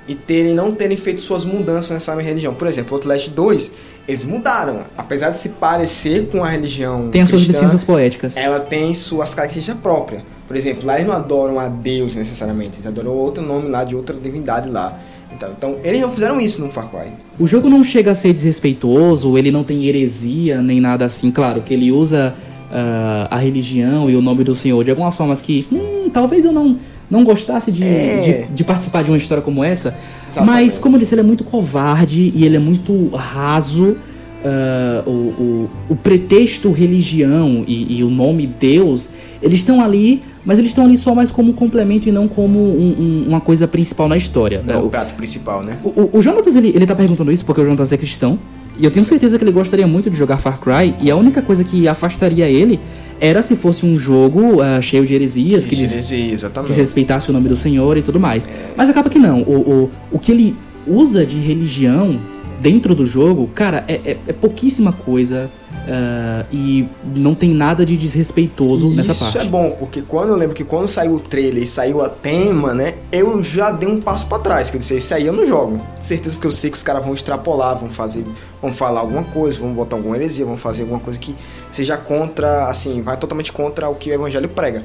e 0.09 0.15
terem 0.15 0.55
não 0.55 0.71
terem 0.71 0.97
feito 0.97 1.21
suas 1.21 1.45
mudanças 1.45 1.91
nessa 1.91 2.15
religião. 2.15 2.55
Por 2.55 2.69
exemplo, 2.69 2.93
o 2.93 2.95
Outlast 2.97 3.31
2, 3.31 3.73
eles 4.07 4.25
mudaram. 4.25 4.81
Apesar 4.97 5.31
de 5.31 5.39
se 5.39 5.51
parecer 5.51 6.29
com 6.29 6.45
a 6.45 6.49
religião 6.49 7.09
Tem 7.11 7.23
as 7.23 7.29
suas 7.29 7.43
licenças 7.43 7.83
poéticas. 7.83 8.37
Ela 8.37 8.61
tem 8.61 8.95
suas 8.95 9.35
características 9.35 9.81
próprias. 9.81 10.23
Por 10.47 10.57
exemplo, 10.57 10.87
lá 10.87 10.95
eles 10.95 11.07
não 11.07 11.15
adoram 11.15 11.59
a 11.59 11.67
Deus 11.67 12.15
necessariamente, 12.15 12.77
eles 12.77 12.87
adoram 12.87 13.11
outro 13.11 13.45
nome 13.45 13.69
lá, 13.69 13.83
de 13.83 13.97
outra 13.97 14.15
divindade 14.15 14.69
lá. 14.69 14.97
Então, 15.35 15.51
então, 15.51 15.77
eles 15.83 16.01
não 16.01 16.11
fizeram 16.11 16.41
isso 16.41 16.63
no 16.63 16.71
Far 16.71 16.89
Cry. 16.89 17.11
O 17.39 17.47
jogo 17.47 17.69
não 17.69 17.83
chega 17.83 18.13
a 18.13 18.15
ser 18.15 18.33
desrespeitoso, 18.33 19.37
ele 19.37 19.51
não 19.51 19.65
tem 19.65 19.85
heresia 19.87 20.63
nem 20.63 20.81
nada 20.81 21.05
assim. 21.05 21.31
Claro 21.33 21.63
que 21.63 21.75
ele 21.75 21.91
usa 21.91 22.33
uh, 22.71 23.29
a 23.29 23.37
religião 23.37 24.09
e 24.09 24.17
o 24.17 24.23
nome 24.23 24.45
do 24.45 24.55
Senhor 24.55 24.83
de 24.85 24.91
algumas 24.91 25.17
formas 25.17 25.41
que, 25.41 25.67
hum, 25.71 26.09
talvez 26.13 26.45
eu 26.45 26.53
não 26.53 26.79
não 27.11 27.25
gostasse 27.25 27.71
de, 27.71 27.85
é. 27.85 28.47
de, 28.49 28.55
de, 28.55 28.65
participar 28.65 29.05
de 29.05 29.11
uma 29.11 29.17
história 29.17 29.43
como 29.43 29.63
essa. 29.63 29.97
Exatamente. 30.27 30.55
Mas, 30.55 30.79
como 30.79 30.97
eu 30.97 31.01
disse, 31.01 31.15
ele 31.15 31.21
é 31.21 31.25
muito 31.25 31.45
covarde 31.45 32.33
e 32.35 32.45
ele 32.45 32.57
é 32.57 32.61
muito 32.61 33.09
raso. 33.15 33.97
Uh, 34.37 35.11
o, 35.11 35.11
o, 35.11 35.71
o, 35.89 35.97
pretexto 35.97 36.71
religião 36.71 37.65
e, 37.67 37.99
e, 37.99 38.05
o 38.05 38.11
nome 38.11 38.47
Deus, 38.47 39.09
eles 39.43 39.59
estão 39.59 39.81
ali, 39.81 40.23
mas 40.45 40.59
eles 40.59 40.71
estão 40.71 40.85
ali 40.85 40.97
só 40.97 41.17
mais 41.17 41.33
como 41.33 41.51
um 41.51 41.53
complemento 41.53 42.09
e 42.09 42.13
não 42.13 42.29
como 42.29 42.61
um, 42.61 42.95
um, 42.97 43.25
uma 43.29 43.41
coisa 43.41 43.67
principal 43.67 44.09
na 44.09 44.17
história. 44.17 44.63
Não, 44.65 44.83
o, 44.83 44.87
o 44.87 44.91
prato 44.91 45.15
principal, 45.15 45.65
né? 45.65 45.79
O, 45.83 46.19
o, 46.19 46.23
Jonatas, 46.23 46.55
ele, 46.55 46.69
ele 46.69 46.87
tá 46.87 46.95
perguntando 46.95 47.33
isso 47.33 47.45
porque 47.45 47.61
o 47.61 47.65
Jonatas 47.65 47.93
é 47.93 47.97
cristão. 47.97 48.39
E 48.79 48.85
eu 48.85 48.91
tenho 48.91 49.05
certeza 49.05 49.37
que 49.37 49.43
ele 49.43 49.53
gostaria 49.53 49.87
muito 49.87 50.11
de 50.11 50.17
jogar 50.17 50.37
Far 50.37 50.61
Cry. 50.61 50.95
E 51.01 51.11
a 51.11 51.17
única 51.17 51.43
coisa 51.43 51.65
que 51.65 51.89
afastaria 51.89 52.47
ele 52.47 52.79
era 53.21 53.43
se 53.43 53.57
fosse 53.57 53.87
um 53.87 53.99
jogo 53.99 54.63
uh, 54.63 54.83
cheio 54.83 55.07
de 55.07 55.15
heresias 55.15 55.65
que, 55.67 55.75
heresia, 55.75 56.37
que 56.67 56.73
respeitasse 56.73 57.31
o 57.31 57.33
nome 57.33 57.49
do 57.49 57.57
Senhor 57.57 57.97
e 57.97 58.03
tudo 58.03 58.21
mais. 58.21 58.47
É. 58.47 58.51
Mas 58.77 58.89
acaba 58.89 59.09
que 59.09 59.19
não. 59.19 59.43
O, 59.43 59.53
o, 59.53 59.91
o 60.13 60.19
que 60.19 60.33
ele 60.33 60.57
usa 60.87 61.25
de 61.25 61.39
religião 61.39 62.19
dentro 62.61 62.95
do 62.95 63.07
jogo, 63.07 63.49
cara, 63.55 63.85
é, 63.89 63.95
é, 64.05 64.19
é 64.29 64.33
pouquíssima 64.33 64.93
coisa. 64.93 65.51
Uh, 65.87 66.45
e 66.51 66.89
não 67.15 67.33
tem 67.33 67.55
nada 67.55 67.87
de 67.87 67.97
desrespeitoso 67.97 68.89
Isso 68.89 68.97
nessa 68.97 69.15
parte. 69.15 69.37
Isso 69.37 69.47
é 69.47 69.49
bom, 69.49 69.71
porque 69.79 70.03
quando 70.03 70.31
eu 70.31 70.37
lembro 70.37 70.53
que 70.53 70.65
quando 70.65 70.89
saiu 70.89 71.15
o 71.15 71.21
trailer 71.21 71.63
e 71.63 71.67
saiu 71.67 72.03
a 72.03 72.09
tema, 72.09 72.75
né? 72.75 72.95
Eu 73.13 73.41
já 73.45 73.71
dei 73.71 73.89
um 73.89 74.01
passo 74.01 74.27
para 74.27 74.41
trás, 74.41 74.69
que 74.69 74.77
eu 74.77 74.81
disse, 74.81 74.97
isso 74.97 75.15
aí 75.15 75.27
eu 75.27 75.33
não 75.33 75.47
jogo. 75.47 75.81
Certeza 76.01 76.35
porque 76.35 76.49
eu 76.49 76.53
sei 76.53 76.71
que 76.71 76.77
os 76.77 76.83
caras 76.83 77.05
vão 77.05 77.15
extrapolar, 77.15 77.77
vão 77.77 77.89
fazer, 77.89 78.25
vão 78.61 78.73
falar 78.73 79.01
alguma 79.01 79.23
coisa, 79.23 79.61
vão 79.61 79.73
botar 79.73 79.95
alguma 79.95 80.17
heresia, 80.17 80.45
vão 80.45 80.57
fazer 80.57 80.83
alguma 80.83 80.99
coisa 80.99 81.21
que 81.21 81.37
seja 81.71 81.97
contra, 81.97 82.67
assim, 82.67 83.01
vai 83.01 83.17
totalmente 83.17 83.53
contra 83.53 83.89
o 83.89 83.95
que 83.95 84.11
o 84.11 84.15
evangelho 84.15 84.49
prega. 84.49 84.83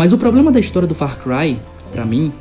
Mas 0.00 0.14
o 0.14 0.16
problema 0.16 0.50
da 0.50 0.58
história 0.58 0.88
do 0.88 0.94
Far 0.94 1.18
Cry, 1.18 1.58
para 1.92 2.06
mim, 2.06 2.32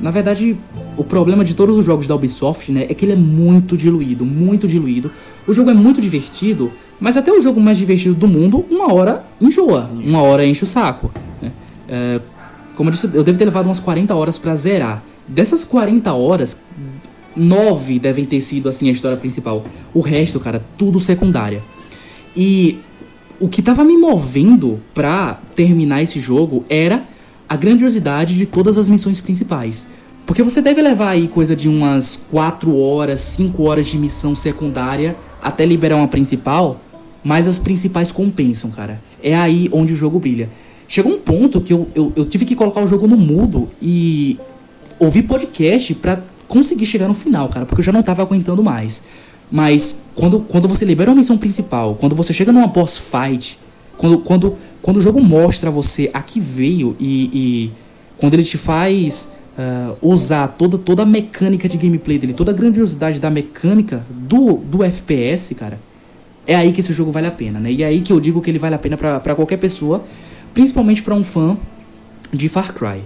na 0.00 0.10
verdade, 0.10 0.56
o 0.96 1.04
problema 1.04 1.44
de 1.44 1.54
todos 1.54 1.78
os 1.78 1.86
jogos 1.86 2.08
da 2.08 2.14
Ubisoft, 2.16 2.72
né, 2.72 2.86
é 2.88 2.92
que 2.92 3.04
ele 3.04 3.12
é 3.12 3.16
muito 3.16 3.76
diluído, 3.76 4.24
muito 4.24 4.66
diluído. 4.66 5.12
O 5.46 5.52
jogo 5.52 5.70
é 5.70 5.74
muito 5.74 6.00
divertido, 6.00 6.72
mas 6.98 7.16
até 7.16 7.30
o 7.30 7.40
jogo 7.40 7.60
mais 7.60 7.78
divertido 7.78 8.16
do 8.16 8.26
mundo, 8.26 8.66
uma 8.68 8.92
hora 8.92 9.24
enjoa, 9.40 9.88
uma 10.04 10.22
hora 10.22 10.44
enche 10.44 10.64
o 10.64 10.66
saco. 10.66 11.08
Né? 11.40 11.52
É, 11.88 12.20
como 12.74 12.88
eu 12.88 12.92
disse, 12.92 13.08
eu 13.14 13.22
devo 13.22 13.38
ter 13.38 13.44
levado 13.44 13.66
umas 13.66 13.78
40 13.78 14.12
horas 14.12 14.36
para 14.36 14.52
zerar. 14.56 15.00
Dessas 15.28 15.62
40 15.62 16.12
horas, 16.12 16.62
9 17.36 18.00
devem 18.00 18.24
ter 18.24 18.40
sido 18.40 18.68
assim 18.68 18.88
a 18.88 18.90
história 18.90 19.16
principal. 19.16 19.64
O 19.94 20.00
resto, 20.00 20.40
cara, 20.40 20.60
tudo 20.76 20.98
secundária. 20.98 21.62
E 22.36 22.80
o 23.40 23.48
que 23.48 23.62
tava 23.62 23.84
me 23.84 23.96
movendo 23.96 24.80
pra 24.94 25.38
terminar 25.54 26.02
esse 26.02 26.20
jogo 26.20 26.64
era 26.68 27.02
a 27.48 27.56
grandiosidade 27.56 28.36
de 28.36 28.46
todas 28.46 28.78
as 28.78 28.88
missões 28.88 29.20
principais. 29.20 29.88
Porque 30.26 30.42
você 30.42 30.62
deve 30.62 30.80
levar 30.80 31.10
aí 31.10 31.28
coisa 31.28 31.54
de 31.54 31.68
umas 31.68 32.28
4 32.30 32.76
horas, 32.76 33.20
5 33.20 33.62
horas 33.62 33.86
de 33.86 33.98
missão 33.98 34.34
secundária 34.34 35.16
até 35.42 35.66
liberar 35.66 35.96
uma 35.96 36.08
principal, 36.08 36.80
mas 37.22 37.46
as 37.46 37.58
principais 37.58 38.10
compensam, 38.10 38.70
cara. 38.70 39.00
É 39.22 39.34
aí 39.34 39.68
onde 39.72 39.92
o 39.92 39.96
jogo 39.96 40.18
brilha. 40.18 40.48
Chegou 40.88 41.12
um 41.12 41.18
ponto 41.18 41.60
que 41.60 41.72
eu, 41.72 41.88
eu, 41.94 42.12
eu 42.16 42.24
tive 42.24 42.44
que 42.44 42.54
colocar 42.54 42.82
o 42.82 42.86
jogo 42.86 43.06
no 43.06 43.16
mudo 43.16 43.68
e 43.80 44.38
ouvir 44.98 45.22
podcast 45.22 45.94
pra 45.94 46.20
conseguir 46.48 46.86
chegar 46.86 47.08
no 47.08 47.14
final, 47.14 47.48
cara, 47.48 47.66
porque 47.66 47.80
eu 47.80 47.84
já 47.84 47.92
não 47.92 48.02
tava 48.02 48.22
aguentando 48.22 48.62
mais. 48.62 49.06
Mas 49.54 50.02
quando, 50.16 50.40
quando 50.40 50.66
você 50.66 50.84
libera 50.84 51.12
uma 51.12 51.16
missão 51.16 51.38
principal, 51.38 51.94
quando 51.94 52.16
você 52.16 52.32
chega 52.32 52.50
numa 52.50 52.66
boss 52.66 52.98
fight, 52.98 53.56
quando, 53.96 54.18
quando, 54.18 54.56
quando 54.82 54.96
o 54.96 55.00
jogo 55.00 55.20
mostra 55.20 55.68
a 55.68 55.72
você 55.72 56.10
a 56.12 56.20
que 56.20 56.40
veio 56.40 56.96
e, 56.98 57.30
e 57.32 57.70
quando 58.18 58.34
ele 58.34 58.42
te 58.42 58.58
faz 58.58 59.34
uh, 59.56 59.96
usar 60.02 60.48
toda, 60.48 60.76
toda 60.76 61.04
a 61.04 61.06
mecânica 61.06 61.68
de 61.68 61.76
gameplay 61.76 62.18
dele, 62.18 62.34
toda 62.34 62.50
a 62.50 62.54
grandiosidade 62.54 63.20
da 63.20 63.30
mecânica 63.30 64.04
do, 64.10 64.54
do 64.54 64.82
FPS, 64.82 65.54
cara, 65.54 65.78
é 66.48 66.56
aí 66.56 66.72
que 66.72 66.80
esse 66.80 66.92
jogo 66.92 67.12
vale 67.12 67.28
a 67.28 67.30
pena, 67.30 67.60
né? 67.60 67.70
E 67.70 67.84
é 67.84 67.86
aí 67.86 68.00
que 68.00 68.12
eu 68.12 68.18
digo 68.18 68.42
que 68.42 68.50
ele 68.50 68.58
vale 68.58 68.74
a 68.74 68.78
pena 68.78 68.96
para 68.96 69.36
qualquer 69.36 69.58
pessoa, 69.58 70.04
principalmente 70.52 71.00
para 71.00 71.14
um 71.14 71.22
fã 71.22 71.56
de 72.32 72.48
Far 72.48 72.74
Cry. 72.74 73.02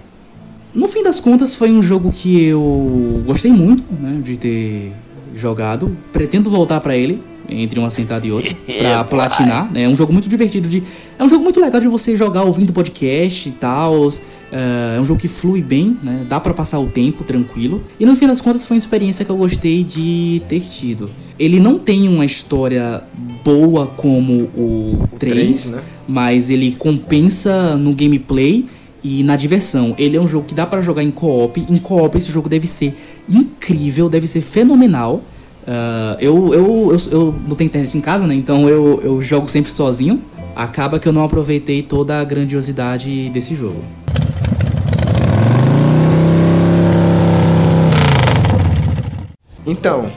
No 0.73 0.87
fim 0.87 1.03
das 1.03 1.19
contas, 1.19 1.55
foi 1.55 1.69
um 1.69 1.81
jogo 1.81 2.11
que 2.11 2.45
eu 2.45 3.21
gostei 3.23 3.51
muito 3.51 3.83
né, 4.01 4.19
de 4.23 4.35
ter 4.35 4.93
jogado. 5.35 5.95
Pretendo 6.11 6.49
voltar 6.49 6.79
para 6.79 6.95
ele 6.95 7.21
entre 7.47 7.79
uma 7.79 7.89
sentada 7.89 8.25
e 8.25 8.31
outra 8.31 8.55
para 8.77 9.03
platinar. 9.03 9.71
Né? 9.71 9.83
É 9.83 9.89
um 9.89 9.95
jogo 9.95 10.13
muito 10.13 10.29
divertido 10.29 10.69
de, 10.69 10.83
é 11.17 11.23
um 11.23 11.29
jogo 11.29 11.43
muito 11.43 11.59
legal 11.59 11.81
de 11.81 11.87
você 11.87 12.15
jogar 12.15 12.43
ouvindo 12.43 12.71
podcast 12.71 13.49
e 13.49 13.51
tal. 13.53 14.07
Uh, 14.07 14.97
é 14.97 14.99
um 14.99 15.05
jogo 15.05 15.19
que 15.19 15.27
flui 15.27 15.61
bem, 15.61 15.95
né? 16.01 16.25
Dá 16.27 16.39
para 16.39 16.53
passar 16.53 16.79
o 16.79 16.87
tempo 16.87 17.23
tranquilo. 17.23 17.83
E 17.99 18.05
no 18.05 18.15
fim 18.15 18.25
das 18.25 18.41
contas 18.41 18.65
foi 18.65 18.75
uma 18.75 18.79
experiência 18.79 19.23
que 19.23 19.29
eu 19.29 19.37
gostei 19.37 19.83
de 19.83 20.41
ter 20.47 20.61
tido. 20.61 21.09
Ele 21.37 21.59
não 21.59 21.77
tem 21.77 22.07
uma 22.07 22.25
história 22.25 23.03
boa 23.43 23.85
como 23.85 24.49
o, 24.55 25.07
o 25.11 25.17
3, 25.19 25.33
3 25.33 25.71
né? 25.71 25.83
mas 26.07 26.49
ele 26.49 26.71
compensa 26.71 27.77
no 27.77 27.93
gameplay 27.93 28.65
e 29.03 29.23
na 29.23 29.35
diversão. 29.35 29.95
Ele 29.97 30.17
é 30.17 30.21
um 30.21 30.27
jogo 30.27 30.45
que 30.45 30.53
dá 30.53 30.65
para 30.65 30.81
jogar 30.81 31.03
em 31.03 31.11
co-op. 31.11 31.65
Em 31.69 31.77
co-op 31.77 32.17
esse 32.17 32.31
jogo 32.31 32.49
deve 32.49 32.67
ser 32.67 32.95
incrível, 33.27 34.09
deve 34.09 34.27
ser 34.27 34.41
fenomenal. 34.41 35.21
Uh, 35.67 36.17
eu, 36.19 36.53
eu, 36.53 36.91
eu, 36.91 36.97
eu, 37.11 37.35
não 37.47 37.55
tenho 37.55 37.67
internet 37.67 37.97
em 37.97 38.01
casa, 38.01 38.25
né? 38.25 38.33
Então 38.33 38.67
eu, 38.67 38.99
eu 39.03 39.21
jogo 39.21 39.47
sempre 39.47 39.71
sozinho. 39.71 40.21
Acaba 40.55 40.99
que 40.99 41.07
eu 41.07 41.13
não 41.13 41.23
aproveitei 41.23 41.81
toda 41.81 42.19
a 42.19 42.23
grandiosidade 42.23 43.29
desse 43.29 43.55
jogo. 43.55 43.83
Então, 49.65 50.11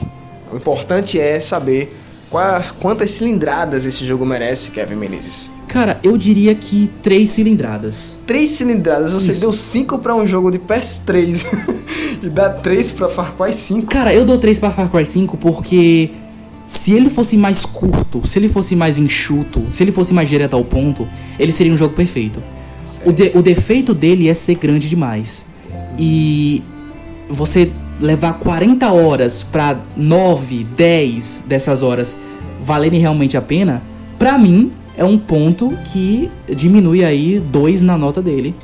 o 0.51 0.57
importante 0.57 1.19
é 1.19 1.39
saber 1.39 1.95
quais, 2.29 2.71
quantas 2.71 3.11
cilindradas 3.11 3.85
esse 3.85 4.03
jogo 4.03 4.25
merece, 4.25 4.71
Kevin 4.71 4.95
Menezes. 4.95 5.51
Cara, 5.73 5.99
eu 6.03 6.15
diria 6.19 6.53
que 6.53 6.87
três 7.01 7.31
cilindradas. 7.31 8.19
Três 8.27 8.49
cilindradas? 8.49 9.11
Você 9.11 9.31
Isso. 9.31 9.41
deu 9.41 9.51
cinco 9.51 9.97
para 9.97 10.13
um 10.13 10.27
jogo 10.27 10.51
de 10.51 10.59
PS3 10.59 11.47
e 12.21 12.29
dá 12.29 12.47
três 12.47 12.91
para 12.91 13.09
Far 13.09 13.33
Cry 13.35 13.51
5? 13.51 13.87
Cara, 13.87 14.13
eu 14.13 14.23
dou 14.23 14.37
três 14.37 14.59
para 14.59 14.69
Far 14.69 14.87
Cry 14.87 15.03
5 15.03 15.35
porque 15.37 16.11
se 16.67 16.93
ele 16.93 17.09
fosse 17.09 17.35
mais 17.37 17.65
curto, 17.65 18.21
se 18.27 18.37
ele 18.37 18.49
fosse 18.49 18.75
mais 18.75 18.99
enxuto, 18.99 19.63
se 19.71 19.83
ele 19.83 19.91
fosse 19.91 20.13
mais 20.13 20.29
direto 20.29 20.53
ao 20.53 20.63
ponto, 20.63 21.07
ele 21.39 21.51
seria 21.51 21.73
um 21.73 21.77
jogo 21.77 21.95
perfeito. 21.95 22.39
O, 23.03 23.11
de, 23.11 23.31
o 23.33 23.41
defeito 23.41 23.95
dele 23.95 24.29
é 24.29 24.33
ser 24.35 24.53
grande 24.53 24.87
demais. 24.87 25.47
E 25.97 26.61
você 27.27 27.71
levar 27.99 28.33
40 28.33 28.91
horas 28.91 29.41
para 29.41 29.79
9, 29.97 30.67
10 30.77 31.45
dessas 31.47 31.81
horas 31.81 32.19
valerem 32.61 32.99
realmente 32.99 33.35
a 33.35 33.41
pena, 33.41 33.81
pra 34.19 34.37
mim, 34.37 34.71
é 34.97 35.03
um 35.03 35.17
ponto 35.17 35.77
que 35.91 36.29
diminui 36.47 37.03
aí 37.03 37.39
2 37.39 37.81
na 37.81 37.97
nota 37.97 38.21
dele. 38.21 38.55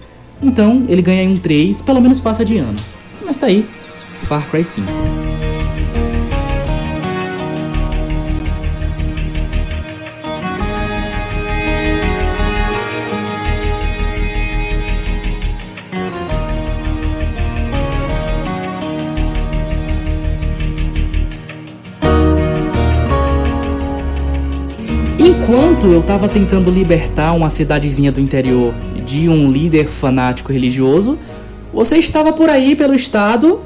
Então 0.41 0.85
ele 0.87 1.01
ganha 1.01 1.21
aí 1.21 1.27
um 1.27 1.37
3, 1.37 1.81
pelo 1.81 2.01
menos 2.01 2.19
passa 2.19 2.45
de 2.45 2.57
ano. 2.57 2.77
Mas 3.25 3.37
tá 3.37 3.47
aí, 3.47 3.65
Far 4.15 4.49
Cry 4.49 4.63
5. 4.63 5.48
Eu 25.81 26.03
tava 26.03 26.27
tentando 26.27 26.69
libertar 26.69 27.31
uma 27.33 27.49
cidadezinha 27.49 28.11
do 28.11 28.19
interior 28.19 28.73
de 29.05 29.29
um 29.29 29.49
líder 29.49 29.87
fanático 29.87 30.51
religioso, 30.51 31.17
você 31.73 31.97
estava 31.97 32.33
por 32.33 32.49
aí 32.49 32.75
pelo 32.75 32.93
estado 32.93 33.61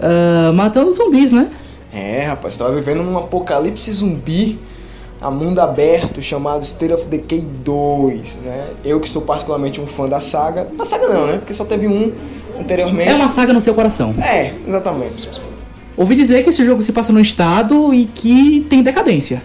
uh, 0.00 0.52
matando 0.54 0.92
zumbis, 0.92 1.32
né? 1.32 1.50
É, 1.92 2.24
rapaz, 2.24 2.54
estava 2.54 2.72
vivendo 2.72 3.00
um 3.02 3.18
apocalipse 3.18 3.90
zumbi 3.92 4.58
a 5.20 5.30
mundo 5.30 5.58
aberto 5.60 6.22
chamado 6.22 6.62
State 6.62 6.92
of 6.92 7.06
Decay 7.06 7.40
2, 7.64 8.38
né? 8.44 8.68
Eu 8.84 9.00
que 9.00 9.08
sou 9.08 9.22
particularmente 9.22 9.80
um 9.80 9.86
fã 9.86 10.08
da 10.08 10.20
saga. 10.20 10.68
Da 10.76 10.84
saga 10.84 11.08
não, 11.08 11.26
né? 11.26 11.38
Porque 11.38 11.52
só 11.52 11.64
teve 11.64 11.88
um 11.88 12.12
anteriormente. 12.60 13.10
É 13.10 13.14
uma 13.14 13.28
saga 13.28 13.52
no 13.52 13.60
seu 13.60 13.74
coração. 13.74 14.14
É, 14.22 14.52
exatamente. 14.66 15.30
Ouvi 15.96 16.14
dizer 16.14 16.44
que 16.44 16.50
esse 16.50 16.64
jogo 16.64 16.80
se 16.80 16.92
passa 16.92 17.12
num 17.12 17.20
estado 17.20 17.92
e 17.92 18.06
que 18.06 18.66
tem 18.68 18.82
decadência. 18.82 19.42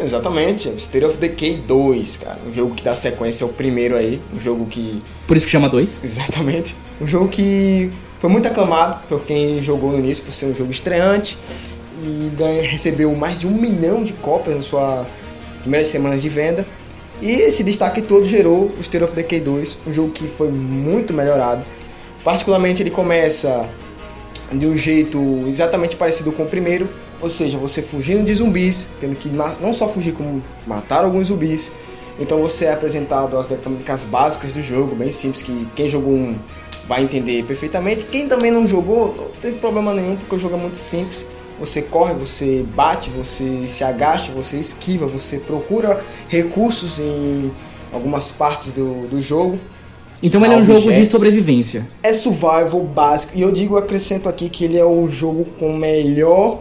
Exatamente, 0.00 0.68
State 0.76 1.04
of 1.04 1.18
Decay 1.18 1.56
2, 1.56 2.16
cara. 2.18 2.38
Um 2.46 2.52
jogo 2.52 2.74
que 2.74 2.84
dá 2.84 2.94
sequência 2.94 3.44
ao 3.44 3.50
primeiro 3.50 3.96
aí. 3.96 4.20
Um 4.32 4.38
jogo 4.38 4.66
que. 4.66 5.02
Por 5.26 5.36
isso 5.36 5.46
que 5.46 5.52
chama 5.52 5.68
2? 5.68 6.02
Exatamente. 6.04 6.76
Um 7.00 7.06
jogo 7.06 7.28
que 7.28 7.90
foi 8.20 8.30
muito 8.30 8.46
aclamado 8.46 9.00
por 9.08 9.22
quem 9.22 9.60
jogou 9.60 9.92
no 9.92 9.98
início, 9.98 10.24
por 10.24 10.32
ser 10.32 10.46
um 10.46 10.54
jogo 10.54 10.70
estreante. 10.70 11.36
E 12.02 12.30
ganha, 12.36 12.62
recebeu 12.62 13.12
mais 13.16 13.40
de 13.40 13.48
um 13.48 13.50
milhão 13.50 14.04
de 14.04 14.12
cópias 14.12 14.54
na 14.54 14.62
sua 14.62 15.06
primeira 15.60 15.84
semana 15.84 16.16
de 16.16 16.28
venda. 16.28 16.64
E 17.20 17.30
esse 17.30 17.64
destaque 17.64 18.00
todo 18.00 18.24
gerou 18.24 18.70
o 18.78 18.80
State 18.80 19.04
of 19.04 19.14
Decay 19.14 19.40
2, 19.40 19.80
um 19.88 19.92
jogo 19.92 20.10
que 20.10 20.28
foi 20.28 20.48
muito 20.48 21.12
melhorado. 21.12 21.64
Particularmente 22.22 22.82
ele 22.82 22.90
começa 22.90 23.68
de 24.52 24.66
um 24.66 24.76
jeito 24.76 25.44
exatamente 25.48 25.96
parecido 25.96 26.30
com 26.30 26.44
o 26.44 26.46
primeiro, 26.46 26.88
ou 27.20 27.28
seja, 27.28 27.58
você 27.58 27.82
fugindo 27.82 28.24
de 28.24 28.34
zumbis, 28.34 28.90
tendo 29.00 29.16
que 29.16 29.28
não 29.28 29.72
só 29.72 29.88
fugir, 29.88 30.12
como 30.12 30.42
matar 30.66 31.04
alguns 31.04 31.28
zumbis. 31.28 31.72
Então 32.18 32.40
você 32.40 32.66
é 32.66 32.72
apresentado 32.72 33.36
as 33.38 33.48
mecânicas 33.48 34.04
básicas 34.04 34.52
do 34.52 34.60
jogo, 34.60 34.94
bem 34.94 35.10
simples, 35.10 35.42
que 35.42 35.66
quem 35.74 35.88
jogou 35.88 36.12
um 36.12 36.36
vai 36.86 37.02
entender 37.02 37.44
perfeitamente. 37.44 38.06
Quem 38.06 38.26
também 38.26 38.50
não 38.50 38.66
jogou, 38.66 39.14
não 39.16 39.28
tem 39.40 39.54
problema 39.54 39.94
nenhum, 39.94 40.16
porque 40.16 40.34
o 40.34 40.38
jogo 40.38 40.56
é 40.56 40.58
muito 40.58 40.78
simples. 40.78 41.26
Você 41.60 41.82
corre, 41.82 42.14
você 42.14 42.64
bate, 42.74 43.10
você 43.10 43.66
se 43.66 43.82
agacha, 43.82 44.32
você 44.32 44.58
esquiva, 44.58 45.06
você 45.06 45.38
procura 45.38 46.02
recursos 46.28 47.00
em 47.00 47.50
algumas 47.92 48.30
partes 48.30 48.72
do, 48.72 49.08
do 49.08 49.20
jogo. 49.20 49.58
Então 50.22 50.44
ele 50.44 50.54
é 50.54 50.56
um 50.56 50.64
jogo 50.64 50.92
de 50.92 51.04
sobrevivência. 51.04 51.86
É 52.02 52.12
survival 52.12 52.80
básico. 52.82 53.36
E 53.36 53.42
eu 53.42 53.52
digo, 53.52 53.76
acrescento 53.76 54.28
aqui 54.28 54.48
que 54.48 54.64
ele 54.64 54.78
é 54.78 54.84
o 54.84 55.08
jogo 55.08 55.44
com 55.58 55.76
melhor 55.76 56.60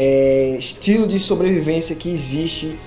é, 0.00 0.54
estilo 0.56 1.08
de 1.08 1.18
sobrevivência 1.18 1.96
que 1.96 2.08
existe 2.08 2.78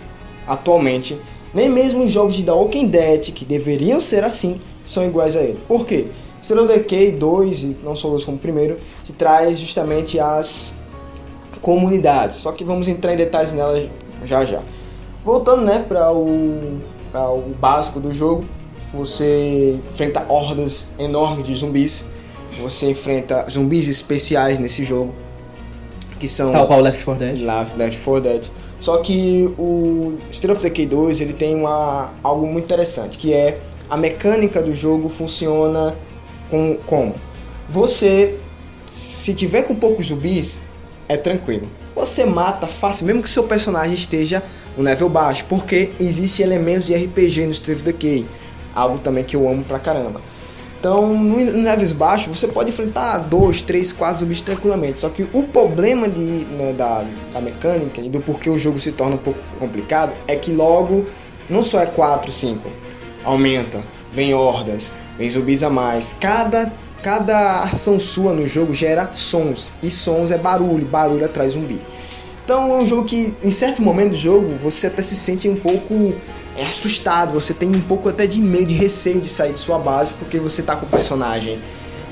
atualmente. 0.48 1.20
Nem 1.54 1.70
mesmo 1.70 2.06
os 2.06 2.12
jogos 2.12 2.36
de 2.36 2.44
The 2.44 2.54
Walking 2.54 2.88
Dead, 2.88 3.34
que 3.34 3.44
deveriam 3.44 4.00
ser 4.00 4.24
assim, 4.24 4.62
são 4.82 5.06
iguais 5.06 5.36
a 5.36 5.42
ele. 5.42 5.60
Por 5.68 5.86
quê? 5.86 6.08
Stereo 6.42 6.66
Decay 6.66 7.12
2, 7.12 7.64
e 7.64 7.78
não 7.84 7.96
só 7.96 8.10
dois 8.10 8.24
como 8.24 8.38
o 8.38 8.40
primeiro, 8.40 8.78
traz 9.18 9.60
justamente 9.60 10.18
as 10.18 10.76
comunidades. 11.60 12.38
Só 12.38 12.54
que 12.54 12.64
vamos 12.64 12.88
entrar 12.88 13.14
em 13.14 13.18
detalhes 13.18 13.52
nela 13.52 13.90
já 14.24 14.46
já. 14.46 14.62
Voltando 15.24 15.64
né, 15.66 15.86
para 15.88 16.12
o, 16.14 16.80
o 17.14 17.54
básico 17.60 18.00
do 18.00 18.14
jogo, 18.14 18.46
você 18.94 19.78
enfrenta 19.92 20.26
hordas 20.30 20.92
enormes 20.98 21.46
de 21.46 21.54
zumbis. 21.54 22.06
Você 22.62 22.90
enfrenta 22.90 23.46
zumbis 23.50 23.90
especiais 23.90 24.58
nesse 24.58 24.84
jogo 24.86 25.14
que 26.22 26.28
são 26.28 26.52
tal 26.52 26.68
qual 26.68 26.80
Left 26.82 27.04
4 27.04 27.26
Dead. 27.26 27.40
Left 27.76 27.98
4 27.98 28.22
Dead. 28.22 28.46
Só 28.80 28.98
que 28.98 29.52
o 29.58 30.14
State 30.32 30.52
of 30.52 30.62
Decay 30.62 30.86
2 30.86 31.20
ele 31.22 31.34
tem 31.34 31.56
uma, 31.56 32.12
algo 32.22 32.46
muito 32.46 32.66
interessante, 32.66 33.18
que 33.18 33.34
é 33.34 33.60
a 33.90 33.98
mecânica 33.98 34.62
do 34.62 34.72
jogo 34.72 35.10
funciona 35.10 35.96
com 36.50 36.78
como 36.86 37.16
você 37.68 38.38
se 38.86 39.34
tiver 39.34 39.64
com 39.64 39.74
poucos 39.74 40.08
zumbis 40.08 40.62
é 41.10 41.18
tranquilo. 41.18 41.68
Você 41.96 42.24
mata 42.24 42.68
fácil, 42.68 43.08
mesmo 43.08 43.24
que 43.24 43.30
seu 43.30 43.44
personagem 43.44 43.96
esteja 43.96 44.44
no 44.78 44.84
level 44.84 45.10
baixo, 45.10 45.46
porque 45.50 45.90
existe 46.00 46.44
elementos 46.44 46.86
de 46.86 46.94
RPG 46.94 47.46
no 47.48 47.52
State 47.52 47.74
of 47.74 47.84
Decay, 47.84 48.26
algo 48.76 49.00
também 49.00 49.24
que 49.24 49.36
eu 49.36 49.50
amo 49.50 49.64
pra 49.64 49.80
caramba. 49.80 50.22
Então, 50.82 51.14
no 51.14 51.36
levels 51.38 51.92
baixos, 51.92 52.40
você 52.40 52.48
pode 52.48 52.72
enfrentar 52.72 53.20
dois, 53.20 53.62
três, 53.62 53.94
quatro 53.94 54.22
zumbis 54.22 54.42
tranquilamente. 54.42 54.98
Só 54.98 55.10
que 55.10 55.28
o 55.32 55.44
problema 55.44 56.10
de, 56.10 56.22
né, 56.22 56.74
da, 56.74 57.06
da 57.32 57.40
mecânica 57.40 58.02
e 58.02 58.10
do 58.10 58.20
porquê 58.20 58.50
o 58.50 58.58
jogo 58.58 58.80
se 58.80 58.92
torna 58.94 59.14
um 59.14 59.20
pouco 59.20 59.40
complicado 59.60 60.12
é 60.28 60.36
que 60.36 60.52
logo 60.52 61.06
não 61.48 61.62
só 61.62 61.80
é 61.82 61.86
4, 61.86 62.32
5, 62.32 62.68
aumenta, 63.24 63.84
vem 64.12 64.34
hordas, 64.34 64.92
vem 65.20 65.30
zumbis 65.30 65.62
a 65.62 65.70
mais. 65.70 66.16
Cada, 66.20 66.74
cada 67.04 67.60
ação 67.62 68.00
sua 68.00 68.34
no 68.34 68.48
jogo 68.48 68.74
gera 68.74 69.08
sons, 69.14 69.74
e 69.84 69.92
sons 69.92 70.32
é 70.32 70.38
barulho, 70.40 70.88
barulho 70.88 71.24
atrai 71.24 71.48
zumbi. 71.48 71.80
Então 72.44 72.72
é 72.72 72.82
um 72.82 72.88
jogo 72.88 73.04
que, 73.04 73.36
em 73.44 73.52
certo 73.52 73.84
momento 73.84 74.12
do 74.12 74.18
jogo, 74.18 74.56
você 74.56 74.88
até 74.88 75.04
se 75.04 75.16
sente 75.16 75.48
um 75.48 75.58
pouco 75.58 76.16
é 76.62 76.66
assustado, 76.66 77.34
você 77.34 77.54
tem 77.54 77.70
um 77.76 77.82
pouco 77.82 78.08
até 78.08 78.28
de 78.28 78.42
medo, 78.42 78.66
de 78.66 78.76
receio 78.76 79.20
de 79.20 79.28
sair 79.28 79.54
de 79.54 79.60
sua 79.60 79.80
base, 79.80 80.14
porque 80.14 80.40
você 80.40 80.62
tá 80.62 80.76
com 80.76 80.86
o 80.86 80.90
personagem, 80.90 81.60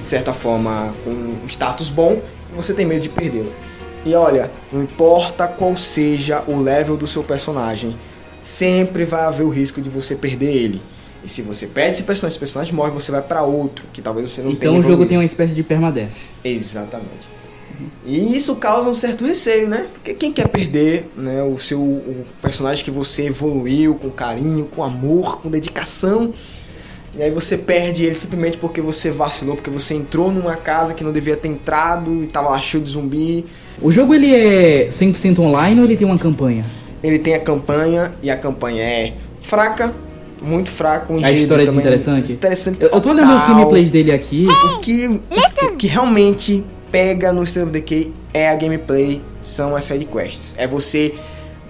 de 0.02 0.10
certa 0.10 0.34
forma, 0.34 0.94
com 1.04 1.12
um 1.12 1.46
status 1.48 1.90
bom, 1.90 2.22
e 2.52 2.56
você 2.56 2.74
tem 2.74 2.86
medo 2.86 3.02
de 3.02 3.10
perdê-lo. 3.10 3.52
E 4.06 4.16
olha, 4.16 4.52
não 4.72 4.82
importa 4.82 5.48
qual 5.48 5.76
seja 5.76 6.44
o 6.48 6.60
level 6.60 6.98
do 6.98 7.06
seu 7.06 7.24
personagem, 7.24 7.96
sempre 8.40 9.06
vai 9.06 9.24
haver 9.26 9.44
o 9.44 9.50
risco 9.50 9.82
de 9.82 9.90
você 9.90 10.16
perder 10.16 10.52
ele. 10.52 10.82
E 11.24 11.30
se 11.30 11.42
você 11.42 11.68
perde 11.68 11.92
esse 11.92 12.04
personagem, 12.04 12.34
esse 12.34 12.40
personagem 12.40 12.74
morre, 12.74 12.92
você 12.92 13.12
vai 13.12 13.22
para 13.22 13.44
outro, 13.44 13.86
que 13.92 14.02
talvez 14.02 14.32
você 14.32 14.42
não 14.42 14.52
então, 14.52 14.60
tenha. 14.62 14.80
Então 14.80 14.90
o 14.90 14.92
jogo 14.92 15.06
tem 15.06 15.18
uma 15.18 15.26
espécie 15.26 15.54
de 15.54 15.62
permadeath. 15.62 16.12
Exatamente. 16.44 17.28
E 18.06 18.36
isso 18.36 18.56
causa 18.56 18.90
um 18.90 18.94
certo 18.94 19.26
receio, 19.26 19.68
né? 19.68 19.88
Porque 19.94 20.14
quem 20.14 20.32
quer 20.32 20.48
perder 20.48 21.10
né, 21.16 21.42
o 21.44 21.58
seu 21.58 21.82
o 21.82 22.26
personagem 22.42 22.84
que 22.84 22.92
você 22.92 23.28
evoluiu 23.28 23.96
com 23.96 24.10
carinho, 24.10 24.66
com 24.66 24.84
amor, 24.84 25.42
com 25.42 25.50
dedicação, 25.50 26.34
e 27.18 27.24
aí 27.24 27.32
você 27.32 27.58
perde 27.58 28.06
ele 28.06 28.16
simplesmente 28.16 28.58
porque 28.58 28.82
você 28.82 29.10
vacilou, 29.10 29.56
porque 29.56 29.70
você 29.70 29.94
entrou 29.96 30.32
numa 30.32 30.56
casa 30.56 30.94
que 30.94 31.04
não 31.04 31.12
devia 31.12 31.36
ter 31.36 31.48
entrado 31.48 32.24
e 32.24 32.28
tava 32.28 32.50
lá 32.50 32.60
cheio 32.60 32.84
de 32.84 32.92
zumbi. 32.92 33.46
O 33.82 33.92
jogo 33.92 34.14
ele 34.14 34.34
é 34.34 34.88
100% 34.90 35.40
online 35.40 35.80
ou 35.80 35.86
ele 35.86 35.98
tem 35.98 36.06
uma 36.06 36.18
campanha? 36.18 36.64
Ele 37.04 37.18
tem 37.18 37.34
a 37.34 37.40
campanha 37.40 38.14
e 38.22 38.30
a 38.30 38.38
campanha 38.38 38.84
é 38.84 39.14
fraca, 39.42 39.94
muito 40.42 40.70
fraca. 40.70 41.12
Um 41.12 41.24
a 41.24 41.32
história 41.32 41.64
é 41.64 41.74
interessante? 41.74 42.32
Interessante. 42.32 42.78
Eu, 42.82 42.90
eu 42.90 43.02
tô 43.02 43.10
olhando 43.10 43.36
os 43.36 43.48
gameplays 43.48 43.90
dele 43.90 44.12
aqui. 44.12 44.46
O 44.48 44.78
que, 44.80 45.08
o 45.08 45.76
que 45.78 45.88
realmente 45.88 46.64
pega 46.92 47.32
no 47.32 47.44
State 47.44 47.66
of 47.66 47.72
Decay 47.72 48.14
é 48.34 48.50
a 48.50 48.56
gameplay, 48.56 49.22
são 49.42 49.76
as 49.76 49.86
side 49.86 50.06
quests. 50.06 50.56
É 50.58 50.68
você, 50.68 51.14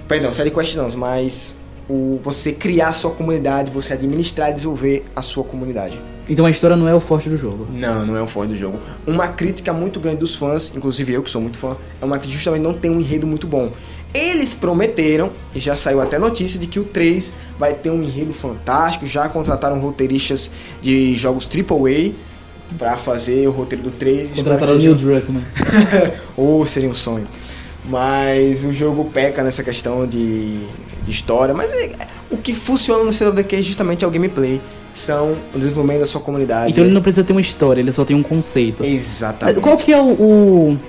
perdão, 0.08 0.34
side 0.34 0.52
quests 0.52 0.76
não, 0.76 0.90
mas 0.98 1.58
o 1.90 2.20
você 2.22 2.52
criar 2.52 2.90
a 2.90 2.94
sua 2.94 3.12
comunidade, 3.12 3.72
você 3.72 3.94
administrar 3.94 4.52
e 4.52 4.54
desenvolver 4.54 5.06
a 5.16 5.22
sua 5.22 5.44
comunidade. 5.44 6.00
Então 6.30 6.46
a 6.46 6.50
história 6.52 6.76
não 6.76 6.88
é 6.88 6.94
o 6.94 7.00
forte 7.00 7.28
do 7.28 7.36
jogo. 7.36 7.68
Não, 7.72 8.06
não 8.06 8.16
é 8.16 8.22
o 8.22 8.28
forte 8.28 8.50
do 8.50 8.56
jogo. 8.56 8.80
Uma 9.08 9.30
crítica 9.30 9.74
muito 9.74 10.00
grande 10.00 10.18
dos 10.18 10.36
fãs, 10.36 10.76
inclusive 10.76 11.14
eu 11.14 11.24
que 11.24 11.30
sou 11.30 11.42
muito 11.42 11.58
fã, 11.58 11.76
é 12.00 12.06
uma 12.06 12.20
que 12.20 12.30
justamente 12.30 12.62
não 12.62 12.74
tem 12.74 12.92
um 12.92 13.00
enredo 13.00 13.26
muito 13.26 13.48
bom. 13.48 13.72
Eles 14.14 14.54
prometeram, 14.54 15.32
e 15.54 15.60
já 15.60 15.76
saiu 15.76 16.02
até 16.02 16.20
notícia, 16.20 16.60
de 16.60 16.68
que 16.68 16.80
o 16.80 16.84
3 16.84 17.34
vai 17.58 17.74
ter 17.74 17.90
um 17.90 18.02
enredo 18.02 18.34
fantástico, 18.34 19.06
já 19.08 19.28
contrataram 19.28 19.80
roteiristas 19.80 20.52
de 20.82 21.16
jogos 21.16 21.48
AAA 21.48 22.14
para 22.78 22.98
fazer 22.98 23.48
o 23.48 23.52
roteiro 23.52 23.84
do 23.84 23.92
3. 23.92 24.32
Contrataram 24.32 24.76
o 24.76 24.78
Neil 24.78 24.96
Druckmann. 24.96 25.44
Ou 26.38 26.66
seria 26.66 26.90
um 26.90 26.94
sonho. 26.94 27.26
Mas 27.86 28.64
o 28.64 28.72
jogo 28.72 29.06
peca 29.06 29.44
nessa 29.44 29.64
questão 29.64 30.06
de, 30.06 30.60
de 31.04 31.12
história. 31.12 31.54
Mas 31.54 31.72
é, 31.72 31.92
o 32.30 32.38
que 32.38 32.54
funciona 32.54 33.04
no 33.04 33.10
of 33.10 33.32
Decay 33.32 33.64
justamente 33.64 34.06
é 34.06 34.08
o 34.08 34.12
gameplay. 34.12 34.62
São 34.94 35.38
o 35.54 35.58
desenvolvimento 35.58 36.02
da 36.02 36.06
sua 36.06 36.22
comunidade. 36.22 36.72
Então 36.72 36.84
ele 36.84 36.94
não 36.94 37.02
precisa 37.02 37.24
ter 37.24 37.32
uma 37.32 37.42
história, 37.42 37.80
ele 37.80 37.92
só 37.92 38.04
tem 38.04 38.16
um 38.16 38.24
conceito. 38.24 38.84
Exatamente. 38.84 39.60
Qual 39.60 39.78
que 39.78 39.94
é 39.94 40.02
o, 40.02 40.12
o 40.12 40.80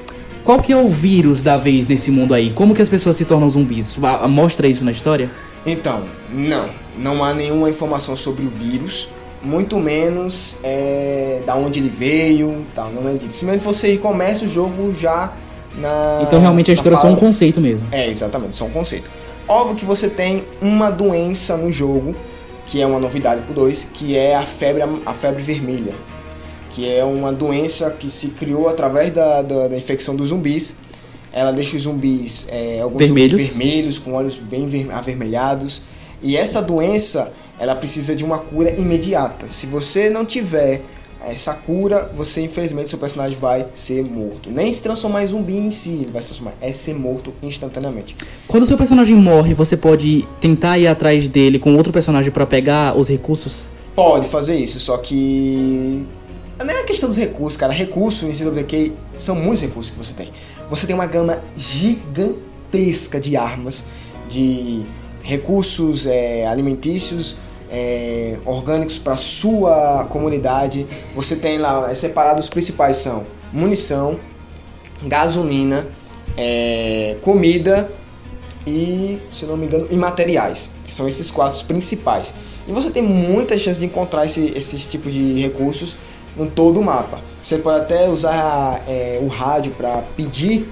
qual 0.44 0.60
que 0.60 0.72
é 0.72 0.76
o 0.76 0.88
vírus 0.88 1.42
da 1.42 1.56
vez 1.56 1.86
nesse 1.86 2.10
mundo 2.10 2.32
aí? 2.34 2.50
Como 2.50 2.74
que 2.74 2.80
as 2.80 2.88
pessoas 2.88 3.16
se 3.16 3.24
tornam 3.24 3.48
zumbis? 3.48 3.96
Mostra 4.28 4.66
isso 4.66 4.84
na 4.84 4.90
história? 4.90 5.30
Então, 5.66 6.04
não. 6.32 6.70
não 6.98 7.22
há 7.24 7.34
nenhuma 7.34 7.68
informação 7.68 8.16
sobre 8.16 8.44
o 8.44 8.48
vírus, 8.48 9.10
muito 9.42 9.78
menos 9.78 10.56
é, 10.62 11.40
da 11.46 11.54
onde 11.54 11.78
ele 11.80 11.88
veio, 11.88 12.64
tal, 12.74 12.90
não 12.90 13.08
é 13.08 13.12
dito. 13.14 13.32
Se 13.32 13.44
mesmo 13.44 13.60
você 13.72 13.96
começa 13.96 14.44
o 14.44 14.48
jogo 14.48 14.94
já 14.94 15.32
na. 15.76 16.20
Então 16.22 16.38
realmente 16.40 16.70
a 16.70 16.74
história 16.74 16.96
é 16.96 17.00
só 17.00 17.08
um 17.08 17.16
conceito 17.16 17.60
mesmo. 17.60 17.86
É, 17.90 18.06
exatamente, 18.08 18.54
só 18.54 18.64
um 18.66 18.70
conceito. 18.70 19.10
Óbvio 19.48 19.74
que 19.76 19.84
você 19.84 20.08
tem 20.08 20.44
uma 20.60 20.90
doença 20.90 21.56
no 21.56 21.72
jogo, 21.72 22.14
que 22.66 22.80
é 22.80 22.86
uma 22.86 23.00
novidade 23.00 23.42
pro 23.42 23.54
2, 23.54 23.88
que 23.94 24.16
é 24.16 24.36
a 24.36 24.44
febre, 24.44 24.82
a 25.04 25.12
febre 25.14 25.42
vermelha. 25.42 25.94
Que 26.72 26.88
é 26.88 27.02
uma 27.04 27.32
doença 27.32 27.90
que 27.90 28.08
se 28.08 28.28
criou 28.28 28.68
através 28.68 29.10
da, 29.10 29.42
da, 29.42 29.66
da 29.68 29.76
infecção 29.76 30.14
dos 30.14 30.28
zumbis. 30.28 30.76
Ela 31.32 31.52
deixa 31.52 31.76
os 31.76 31.82
zumbis, 31.82 32.46
é, 32.48 32.78
alguns 32.80 32.98
Vermelhos. 33.06 33.40
zumbis 33.42 33.56
vermelhos, 33.56 33.98
com 33.98 34.12
olhos 34.12 34.36
bem 34.36 34.66
ver- 34.66 34.88
avermelhados. 34.92 35.82
E 36.22 36.36
essa 36.36 36.60
doença, 36.62 37.32
ela 37.60 37.76
precisa 37.76 38.16
de 38.16 38.24
uma 38.24 38.38
cura 38.38 38.70
imediata. 38.80 39.46
Se 39.46 39.66
você 39.66 40.08
não 40.08 40.24
tiver 40.24 40.80
essa 41.26 41.52
cura, 41.52 42.10
você 42.16 42.40
infelizmente 42.40 42.88
seu 42.88 42.98
personagem 42.98 43.36
vai 43.36 43.66
ser 43.74 44.02
morto. 44.02 44.50
Nem 44.50 44.72
se 44.72 44.82
transformar 44.82 45.22
em 45.22 45.28
zumbi 45.28 45.58
em 45.58 45.70
si, 45.70 46.00
ele 46.02 46.10
vai 46.10 46.22
se 46.22 46.28
transformar, 46.28 46.54
é 46.62 46.72
ser 46.72 46.94
morto 46.94 47.34
instantaneamente. 47.42 48.16
Quando 48.48 48.62
o 48.62 48.66
seu 48.66 48.78
personagem 48.78 49.14
morre, 49.14 49.52
você 49.52 49.76
pode 49.76 50.26
tentar 50.40 50.78
ir 50.78 50.86
atrás 50.86 51.28
dele 51.28 51.58
com 51.58 51.76
outro 51.76 51.92
personagem 51.92 52.32
pra 52.32 52.46
pegar 52.46 52.98
os 52.98 53.08
recursos? 53.08 53.68
Pode 53.94 54.26
fazer 54.26 54.56
isso, 54.56 54.80
só 54.80 54.96
que. 54.96 56.02
Não 56.58 56.70
é 56.70 56.80
a 56.80 56.84
questão 56.84 57.08
dos 57.08 57.18
recursos, 57.18 57.58
cara. 57.58 57.72
Recursos 57.72 58.22
em 58.22 58.32
CWK 58.32 58.92
são 59.14 59.34
muitos 59.34 59.62
recursos 59.62 59.92
que 59.92 59.98
você 59.98 60.14
tem. 60.14 60.30
Você 60.70 60.86
tem 60.86 60.94
uma 60.94 61.06
gama 61.06 61.38
gigantesca 61.56 63.20
de 63.20 63.36
armas, 63.36 63.84
de 64.28 64.84
recursos 65.22 66.06
é, 66.06 66.46
alimentícios, 66.46 67.38
é, 67.70 68.36
orgânicos 68.44 68.98
para 68.98 69.16
sua 69.16 70.06
comunidade. 70.10 70.86
Você 71.14 71.36
tem 71.36 71.58
lá, 71.58 71.90
é 71.90 71.94
separado 71.94 72.40
os 72.40 72.48
principais 72.48 72.96
são 72.96 73.24
munição, 73.52 74.18
gasolina, 75.02 75.86
é, 76.36 77.16
comida 77.22 77.90
e, 78.66 79.18
se 79.28 79.46
não 79.46 79.56
me 79.56 79.66
engano, 79.66 79.86
e 79.90 79.96
materiais. 79.96 80.72
São 80.88 81.06
esses 81.08 81.30
quatro 81.30 81.64
principais. 81.64 82.34
E 82.66 82.72
você 82.72 82.90
tem 82.90 83.02
muitas 83.02 83.60
chances 83.60 83.78
de 83.78 83.86
encontrar 83.86 84.24
esse, 84.24 84.52
esses 84.56 84.86
tipos 84.88 85.12
de 85.12 85.40
recursos 85.40 85.96
em 86.38 86.46
todo 86.46 86.80
o 86.80 86.82
mapa. 86.82 87.20
Você 87.42 87.58
pode 87.58 87.80
até 87.80 88.08
usar 88.08 88.82
é, 88.86 89.18
o 89.22 89.28
rádio 89.28 89.72
para 89.72 90.02
pedir 90.16 90.68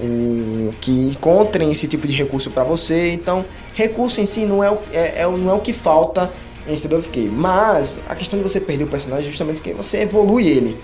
o, 0.00 0.72
que 0.80 1.08
encontrem 1.08 1.70
esse 1.70 1.88
tipo 1.88 2.06
de 2.06 2.14
recurso 2.14 2.50
para 2.50 2.64
você. 2.64 3.12
Então, 3.12 3.44
recurso 3.74 4.20
em 4.20 4.26
si 4.26 4.44
não 4.46 4.62
é, 4.62 4.70
o, 4.70 4.78
é, 4.92 5.22
é 5.22 5.26
não 5.26 5.50
é 5.50 5.54
o 5.54 5.60
que 5.60 5.72
falta 5.72 6.30
em 6.66 6.74
State 6.74 6.94
of 6.94 7.08
Decay. 7.08 7.28
Mas 7.28 8.00
a 8.08 8.14
questão 8.14 8.38
de 8.38 8.48
você 8.48 8.60
perder 8.60 8.84
o 8.84 8.88
personagem 8.88 9.26
é 9.26 9.30
justamente 9.30 9.56
porque 9.56 9.72
você 9.72 10.02
evolui 10.02 10.46
ele. 10.46 10.76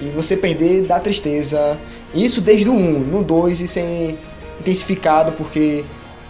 E 0.00 0.06
você 0.10 0.36
perder 0.36 0.82
dá 0.82 0.98
tristeza. 0.98 1.78
Isso 2.14 2.40
desde 2.40 2.68
o 2.68 2.74
1. 2.74 3.00
No 3.00 3.22
2 3.22 3.60
isso 3.60 3.78
é 3.78 4.14
intensificado 4.60 5.32
porque 5.32 5.84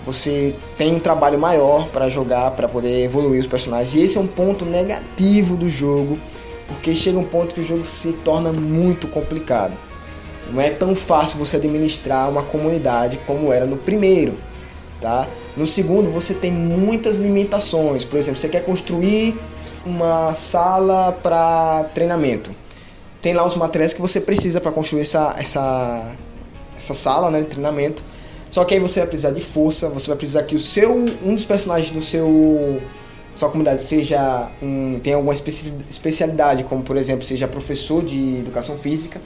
você 0.05 0.55
tem 0.77 0.95
um 0.95 0.99
trabalho 0.99 1.39
maior 1.39 1.89
para 1.89 2.09
jogar, 2.09 2.51
para 2.53 2.69
poder 2.69 3.05
evoluir 3.05 3.41
os 3.41 3.47
personagens. 3.47 3.95
E 3.95 4.01
esse 4.03 4.19
é 4.19 4.21
um 4.21 4.27
ponto 4.27 4.65
negativo 4.65 5.57
do 5.57 5.69
jogo, 5.69 6.19
porque 6.67 6.95
chega 6.95 7.19
um 7.19 7.25
ponto 7.25 7.55
que 7.55 7.61
o 7.61 7.65
jogo 7.65 7.85
se 7.85 8.13
torna 8.25 8.53
muito 8.53 9.07
complicado. 9.07 9.73
Não 10.51 10.61
é 10.61 10.71
tão 10.71 10.95
fácil 10.95 11.39
você 11.39 11.57
administrar 11.57 12.29
uma 12.29 12.43
comunidade 12.43 13.19
como 13.27 13.53
era 13.53 13.65
no 13.65 13.77
primeiro, 13.77 14.35
tá? 15.01 15.27
No 15.57 15.67
segundo 15.67 16.11
você 16.11 16.35
tem 16.35 16.51
muitas 16.51 17.19
limitações. 17.19 18.05
Por 18.05 18.19
exemplo, 18.19 18.39
você 18.41 18.49
quer 18.49 18.65
construir 18.65 19.39
uma 19.85 20.35
sala 20.35 21.13
para 21.13 21.85
treinamento. 21.95 22.51
Tem 23.21 23.35
lá 23.35 23.45
os 23.45 23.55
materiais 23.57 23.95
que 23.95 24.01
você 24.01 24.21
precisa 24.21 24.61
para 24.61 24.73
construir 24.73 25.03
essa, 25.03 25.35
essa, 25.39 26.17
essa 26.77 26.95
sala 26.95 27.31
né, 27.31 27.41
de 27.41 27.47
treinamento. 27.47 28.03
Só 28.51 28.65
que 28.65 28.75
aí 28.75 28.81
você 28.81 29.01
vai 29.01 29.09
precisar 29.09 29.31
de 29.31 29.41
força, 29.41 29.89
você 29.89 30.09
vai 30.09 30.17
precisar 30.17 30.43
que 30.43 30.55
o 30.55 30.59
seu 30.59 31.05
um 31.25 31.35
dos 31.35 31.45
personagens 31.45 31.91
do 31.91 32.03
seu 32.03 32.81
sua 33.35 33.49
comunidade 33.49 33.81
seja 33.81 34.51
um, 34.63 35.01
tenha 35.03 35.17
alguma 35.17 35.33
especi- 35.33 35.73
especialidade, 35.89 36.65
como 36.65 36.83
por 36.83 36.99
exemplo 36.99 37.25
seja 37.25 37.49
professor 37.49 38.05
de 38.05 38.41
educação 38.41 38.77
física. 38.77 39.21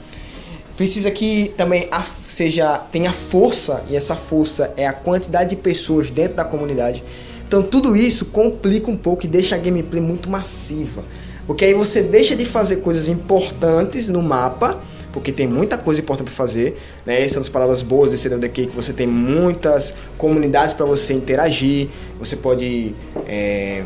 Precisa 0.77 1.09
que 1.09 1.51
também 1.57 1.87
a, 1.89 2.03
seja 2.03 2.77
tenha 2.77 3.11
força 3.11 3.83
e 3.89 3.95
essa 3.95 4.15
força 4.15 4.71
é 4.77 4.85
a 4.85 4.93
quantidade 4.93 5.49
de 5.49 5.55
pessoas 5.55 6.11
dentro 6.11 6.35
da 6.35 6.45
comunidade. 6.45 7.03
Então 7.47 7.63
tudo 7.63 7.95
isso 7.95 8.27
complica 8.27 8.91
um 8.91 8.95
pouco 8.95 9.25
e 9.25 9.27
deixa 9.27 9.55
a 9.55 9.57
gameplay 9.57 10.01
muito 10.01 10.29
massiva. 10.29 11.03
Porque 11.47 11.65
aí 11.65 11.73
você 11.73 12.03
deixa 12.03 12.35
de 12.35 12.45
fazer 12.45 12.77
coisas 12.77 13.07
importantes 13.07 14.07
no 14.07 14.21
mapa, 14.21 14.79
porque 15.11 15.31
tem 15.31 15.47
muita 15.47 15.79
coisa 15.79 15.99
importante 15.99 16.27
para 16.27 16.35
fazer, 16.35 16.77
né? 17.05 17.21
Essas 17.21 17.31
são 17.31 17.41
as 17.41 17.49
palavras 17.49 17.81
boas 17.81 18.11
do 18.11 18.17
CDDK, 18.17 18.67
que 18.67 18.75
você 18.75 18.93
tem 18.93 19.07
muitas 19.07 19.95
comunidades 20.15 20.75
para 20.75 20.85
você 20.85 21.13
interagir, 21.13 21.87
você 22.19 22.35
pode 22.35 22.93
é, 23.25 23.83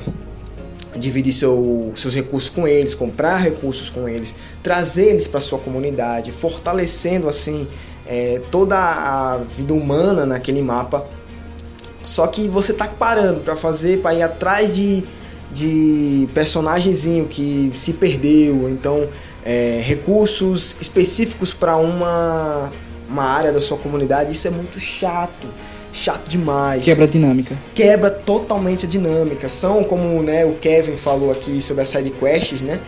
dividir 0.96 1.34
seu, 1.34 1.92
seus 1.96 2.14
recursos 2.14 2.50
com 2.50 2.68
eles, 2.68 2.94
comprar 2.94 3.38
recursos 3.38 3.90
com 3.90 4.08
eles, 4.08 4.36
trazer 4.62 5.08
eles 5.08 5.28
para 5.28 5.40
sua 5.40 5.60
comunidade, 5.60 6.32
fortalecendo 6.32 7.28
assim 7.28 7.68
é, 8.06 8.42
toda 8.52 8.78
a 8.78 9.38
vida 9.38 9.74
humana 9.74 10.26
naquele 10.26 10.62
mapa. 10.62 11.06
Só 12.04 12.28
que 12.28 12.48
você 12.48 12.74
tá 12.74 12.88
parando 12.88 13.42
para 13.42 13.56
fazer, 13.56 14.02
para 14.02 14.16
ir 14.16 14.24
atrás 14.24 14.76
de, 14.76 15.04
de 15.52 16.28
personagemzinho 16.34 17.28
que 17.28 17.72
se 17.76 17.94
perdeu, 17.94 18.68
então 18.70 19.08
é, 19.46 19.82
recursos 19.84 20.78
específicos 20.82 21.54
para 21.54 21.78
uma, 21.78 22.70
uma 23.12 23.24
área 23.24 23.52
da 23.52 23.60
sua 23.60 23.78
comunidade, 23.78 24.32
isso 24.32 24.48
é 24.48 24.52
muito 24.52 24.80
chato. 24.80 25.48
Chato 25.94 26.30
demais 26.30 26.86
Quebra 26.86 27.04
a 27.04 27.08
dinâmica. 27.08 27.54
quebra 27.76 28.10
totalmente 28.10 28.86
a 28.86 28.90
dinâmica. 28.90 29.50
São, 29.50 29.84
como 29.84 30.24
né, 30.24 30.46
o 30.46 30.54
Kevin 30.54 30.96
falou 30.96 31.30
aqui 31.30 31.60
sobre 31.60 31.82
as 31.82 31.90
side 31.90 32.12
quests, 32.12 32.62
né? 32.62 32.80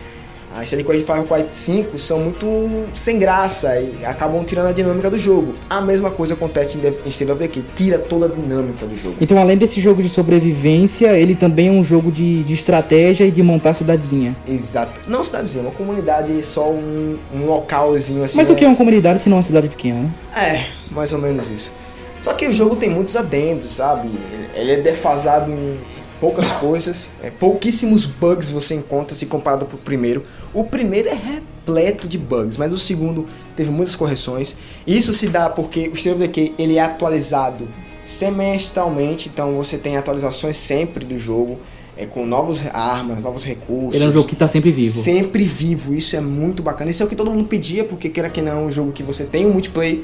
As 0.55 0.69
quests 0.69 0.99
de 0.99 1.03
Far 1.03 1.23
Cry 1.23 1.45
5 1.51 1.97
são 1.97 2.19
muito 2.19 2.45
sem 2.93 3.17
graça 3.17 3.79
e 3.79 4.05
acabam 4.05 4.43
tirando 4.43 4.67
a 4.67 4.71
dinâmica 4.71 5.09
do 5.09 5.17
jogo. 5.17 5.55
A 5.67 5.81
mesma 5.81 6.11
coisa 6.11 6.35
acontece 6.35 6.77
em 6.77 7.09
State 7.09 7.31
of 7.31 7.39
Decay, 7.41 7.65
tira 7.75 7.97
toda 7.97 8.27
a 8.27 8.29
dinâmica 8.29 8.85
do 8.85 8.95
jogo. 8.95 9.15
Então, 9.19 9.39
além 9.39 9.57
desse 9.57 9.81
jogo 9.81 10.03
de 10.03 10.09
sobrevivência, 10.09 11.17
ele 11.17 11.33
também 11.33 11.69
é 11.69 11.71
um 11.71 11.83
jogo 11.83 12.11
de, 12.11 12.43
de 12.43 12.53
estratégia 12.53 13.25
e 13.25 13.31
de 13.31 13.41
montar 13.41 13.73
cidadezinha. 13.73 14.35
Exato. 14.47 15.01
Não 15.07 15.23
cidadezinha, 15.23 15.63
uma 15.63 15.71
comunidade 15.71 16.39
só 16.43 16.69
um, 16.69 17.17
um 17.33 17.45
localzinho 17.45 18.23
assim. 18.23 18.37
Mas 18.37 18.47
né? 18.47 18.53
o 18.53 18.57
que 18.57 18.63
é 18.63 18.67
uma 18.67 18.77
comunidade 18.77 19.23
se 19.23 19.29
não 19.29 19.37
uma 19.37 19.43
cidade 19.43 19.69
pequena, 19.69 20.01
né? 20.01 20.11
É, 20.37 20.93
mais 20.93 21.11
ou 21.13 21.19
menos 21.19 21.49
isso. 21.49 21.73
Só 22.21 22.31
que 22.33 22.47
o 22.47 22.53
jogo 22.53 22.75
tem 22.75 22.89
muitos 22.89 23.15
adendos, 23.15 23.69
sabe? 23.69 24.07
Ele 24.53 24.71
é 24.71 24.77
defasado 24.77 25.51
em 25.51 25.77
poucas 26.23 26.53
coisas, 26.53 27.11
é, 27.21 27.29
pouquíssimos 27.29 28.05
bugs 28.05 28.49
você 28.49 28.75
encontra 28.75 29.13
se 29.13 29.25
comparado 29.25 29.65
pro 29.65 29.77
primeiro. 29.77 30.23
O 30.53 30.63
primeiro 30.63 31.09
é 31.09 31.13
repleto 31.13 32.07
de 32.07 32.17
bugs, 32.17 32.55
mas 32.55 32.71
o 32.71 32.77
segundo 32.77 33.27
teve 33.57 33.69
muitas 33.69 33.93
correções. 33.97 34.55
Isso 34.87 35.13
se 35.13 35.27
dá 35.27 35.49
porque 35.49 35.89
o 35.89 35.93
State 35.95 36.15
of 36.15 36.19
Decay 36.19 36.55
ele 36.57 36.77
é 36.77 36.81
atualizado 36.81 37.67
semestralmente, 38.05 39.27
então 39.27 39.55
você 39.55 39.77
tem 39.77 39.97
atualizações 39.97 40.55
sempre 40.55 41.03
do 41.03 41.17
jogo, 41.17 41.59
é, 41.97 42.05
com 42.05 42.25
novas 42.25 42.73
armas, 42.73 43.21
novos 43.21 43.43
recursos. 43.43 43.95
Ele 43.95 44.05
é 44.05 44.07
um 44.07 44.13
jogo 44.13 44.29
que 44.29 44.35
tá 44.37 44.47
sempre 44.47 44.71
vivo. 44.71 45.01
Sempre 45.01 45.43
vivo, 45.43 45.93
isso 45.93 46.15
é 46.15 46.21
muito 46.21 46.63
bacana. 46.63 46.89
Isso 46.89 47.03
é 47.03 47.05
o 47.05 47.09
que 47.09 47.17
todo 47.17 47.29
mundo 47.31 47.49
pedia, 47.49 47.83
porque 47.83 48.07
queira 48.07 48.29
que 48.29 48.41
não, 48.41 48.63
é 48.63 48.65
um 48.67 48.71
jogo 48.71 48.93
que 48.93 49.03
você 49.03 49.25
tem 49.25 49.45
um 49.45 49.51
multiplayer, 49.51 49.99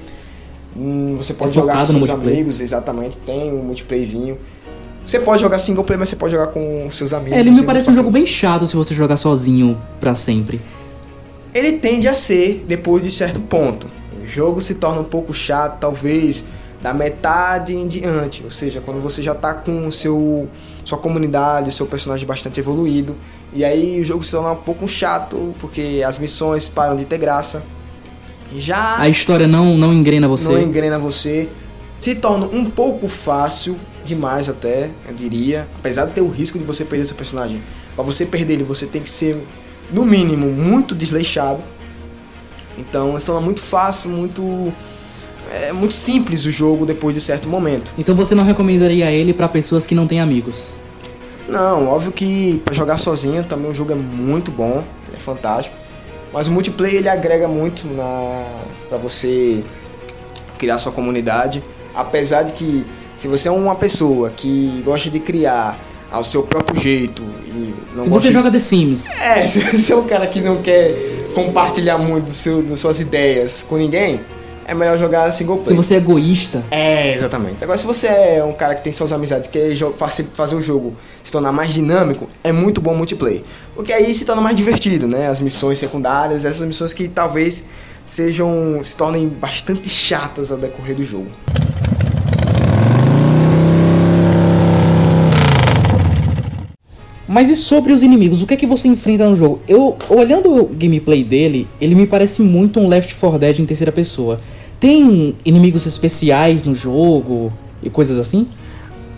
hum, 0.76 1.16
você 1.16 1.34
pode 1.34 1.52
É 1.52 1.54
jogar 1.54 1.78
com 1.78 1.86
seus 1.86 2.10
amigos, 2.10 2.60
exatamente, 2.60 3.16
tem 3.26 3.54
um 3.54 3.64
multiplayerzinho. 3.64 4.38
Você 5.10 5.20
pode 5.20 5.42
jogar 5.42 5.58
single 5.58 5.84
player, 5.84 6.00
mas 6.00 6.10
você 6.10 6.16
pode 6.16 6.34
jogar 6.34 6.48
com 6.48 6.88
seus 6.92 7.14
amigos. 7.14 7.36
É, 7.36 7.40
ele 7.40 7.50
me 7.50 7.64
parece 7.64 7.90
um 7.90 7.96
jogo 7.96 8.12
bem 8.12 8.28
chato 8.28 8.68
se 8.68 8.76
você 8.76 8.94
jogar 8.94 9.18
sozinho 9.18 9.76
pra 10.00 10.14
sempre. 10.14 10.62
ele 11.52 11.74
tende 11.80 12.08
a 12.08 12.14
ser 12.14 12.64
depois 12.68 13.02
de 13.02 13.10
certo 13.10 13.42
ponto. 13.42 13.90
O 14.24 14.28
jogo 14.28 14.62
se 14.62 14.76
torna 14.76 15.02
um 15.02 15.06
pouco 15.06 15.34
chato, 15.34 15.80
talvez 15.80 16.46
da 16.80 16.94
metade 16.94 17.74
em 17.74 17.88
diante, 17.88 18.44
ou 18.44 18.52
seja, 18.52 18.82
quando 18.82 19.02
você 19.02 19.24
já 19.24 19.34
tá 19.34 19.54
com 19.56 19.88
o 19.88 19.92
seu 19.92 20.48
sua 20.86 21.00
comunidade, 21.00 21.72
seu 21.72 21.88
personagem 21.88 22.26
bastante 22.28 22.60
evoluído, 22.60 23.16
e 23.52 23.66
aí 23.66 24.00
o 24.00 24.04
jogo 24.04 24.24
se 24.24 24.30
torna 24.32 24.52
um 24.52 24.56
pouco 24.56 24.88
chato, 24.88 25.56
porque 25.60 26.04
as 26.08 26.20
missões 26.20 26.68
param 26.68 26.96
de 26.96 27.06
ter 27.06 27.18
graça. 27.18 27.64
Já 28.56 28.98
A 29.00 29.10
história 29.10 29.48
não, 29.48 29.76
não 29.76 29.92
engrena 29.92 30.28
você. 30.28 30.52
não 30.52 30.62
engrena 30.62 30.98
você, 31.00 31.50
se 31.98 32.16
torna 32.16 32.46
um 32.46 32.66
pouco 32.70 33.08
fácil 33.08 33.76
demais 34.10 34.50
até, 34.50 34.90
eu 35.08 35.14
diria, 35.14 35.68
apesar 35.80 36.06
de 36.06 36.14
ter 36.14 36.22
o 36.22 36.30
risco 36.30 36.60
de 36.60 36.66
você 36.66 36.84
perder 36.84 37.06
seu 37.06 37.16
personagem. 37.16 37.62
Para 37.96 38.04
você 38.04 38.26
perder 38.26 38.54
ele, 38.56 38.64
você 38.64 38.86
tem 38.86 39.02
que 39.02 39.10
ser 39.10 39.42
no 39.92 40.06
mínimo 40.06 40.50
muito 40.50 40.94
desleixado. 40.94 41.62
Então, 42.78 43.18
se 43.20 43.26
torna 43.26 43.42
muito 43.42 43.62
fácil, 43.62 44.10
muito 44.12 44.74
é 45.52 45.74
muito 45.74 45.94
simples 45.94 46.46
o 46.46 46.52
jogo 46.52 46.86
depois 46.86 47.16
de 47.16 47.22
certo 47.22 47.50
momento. 47.50 47.92
Então 47.98 48.16
você 48.16 48.36
não 48.36 48.44
recomendaria 48.44 49.12
ele 49.12 49.34
pra 49.34 49.48
pessoas 49.48 49.86
que 49.86 49.96
não 49.96 50.06
têm 50.06 50.20
amigos. 50.20 50.76
Não, 51.48 51.88
óbvio 51.88 52.12
que 52.12 52.62
para 52.64 52.74
jogar 52.74 52.98
sozinho 52.98 53.44
também 53.44 53.70
o 53.70 53.74
jogo 53.74 53.92
é 53.92 53.96
muito 53.96 54.52
bom, 54.52 54.84
é 55.14 55.18
fantástico. 55.18 55.76
Mas 56.32 56.48
o 56.48 56.52
multiplayer 56.52 56.98
ele 56.98 57.10
agrega 57.10 57.48
muito 57.48 57.88
na 57.88 58.46
para 58.88 58.98
você 59.00 59.64
criar 60.60 60.78
sua 60.78 60.92
comunidade, 60.92 61.64
apesar 61.96 62.44
de 62.44 62.54
que 62.54 62.86
se 63.20 63.28
você 63.28 63.50
é 63.50 63.52
uma 63.52 63.76
pessoa 63.76 64.30
que 64.30 64.82
gosta 64.86 65.10
de 65.10 65.20
criar 65.20 65.78
ao 66.10 66.24
seu 66.24 66.44
próprio 66.44 66.80
jeito 66.80 67.22
e 67.48 67.76
não 67.94 68.06
Se 68.06 68.10
você 68.10 68.28
de... 68.30 68.34
joga 68.34 68.50
The 68.50 68.60
Sims. 68.60 69.10
É, 69.20 69.46
se 69.46 69.60
você 69.60 69.92
é 69.92 69.96
um 69.98 70.06
cara 70.06 70.26
que 70.26 70.40
não 70.40 70.62
quer 70.62 70.96
compartilhar 71.36 71.98
muito 71.98 72.28
do 72.28 72.34
seu, 72.34 72.64
das 72.64 72.80
suas 72.80 73.02
ideias 73.02 73.62
com 73.62 73.76
ninguém, 73.76 74.22
é 74.66 74.74
melhor 74.74 74.98
jogar 74.98 75.30
single 75.34 75.58
player. 75.58 75.72
Se 75.72 75.76
você 75.76 75.96
é 75.96 75.98
egoísta. 75.98 76.64
É, 76.72 77.14
exatamente. 77.14 77.62
Agora, 77.62 77.78
se 77.78 77.86
você 77.86 78.08
é 78.08 78.44
um 78.44 78.54
cara 78.54 78.74
que 78.74 78.82
tem 78.82 78.94
suas 78.94 79.12
amizades, 79.12 79.50
quer 79.50 79.76
fazer 80.34 80.56
o 80.56 80.62
jogo 80.62 80.94
se 81.22 81.30
tornar 81.30 81.52
mais 81.52 81.74
dinâmico, 81.74 82.26
é 82.42 82.54
muito 82.54 82.80
bom 82.80 82.96
multiplayer. 82.96 83.42
Porque 83.76 83.92
aí 83.92 84.14
se 84.16 84.24
torna 84.24 84.42
mais 84.42 84.56
divertido, 84.56 85.10
né? 85.10 85.28
As 85.28 85.42
missões 85.42 85.78
secundárias, 85.78 86.46
essas 86.46 86.66
missões 86.66 86.94
que 86.94 87.10
talvez 87.10 87.66
sejam 88.06 88.80
se 88.82 88.96
tornem 88.96 89.28
bastante 89.28 89.90
chatas 89.90 90.54
ao 90.54 90.58
decorrer 90.58 90.96
do 90.96 91.04
jogo. 91.04 91.28
Mas 97.30 97.48
e 97.48 97.56
sobre 97.56 97.94
os 97.94 98.02
inimigos? 98.02 98.42
O 98.42 98.48
que 98.48 98.56
é 98.56 98.58
que 98.58 98.66
você 98.66 98.88
enfrenta 98.88 99.30
no 99.30 99.36
jogo? 99.36 99.62
Eu, 99.68 99.96
olhando 100.10 100.52
o 100.52 100.66
gameplay 100.66 101.24
dele, 101.24 101.68
ele 101.80 101.94
me 101.94 102.08
parece 102.08 102.42
muito 102.42 102.80
um 102.80 102.88
Left 102.88 103.14
4 103.14 103.38
Dead 103.38 103.60
em 103.60 103.68
terceira 103.68 103.92
pessoa. 103.92 104.40
Tem 104.80 105.36
inimigos 105.46 105.86
especiais 105.86 106.64
no 106.64 106.74
jogo 106.74 107.54
e 107.84 107.90
coisas 107.92 108.18
assim? 108.18 108.48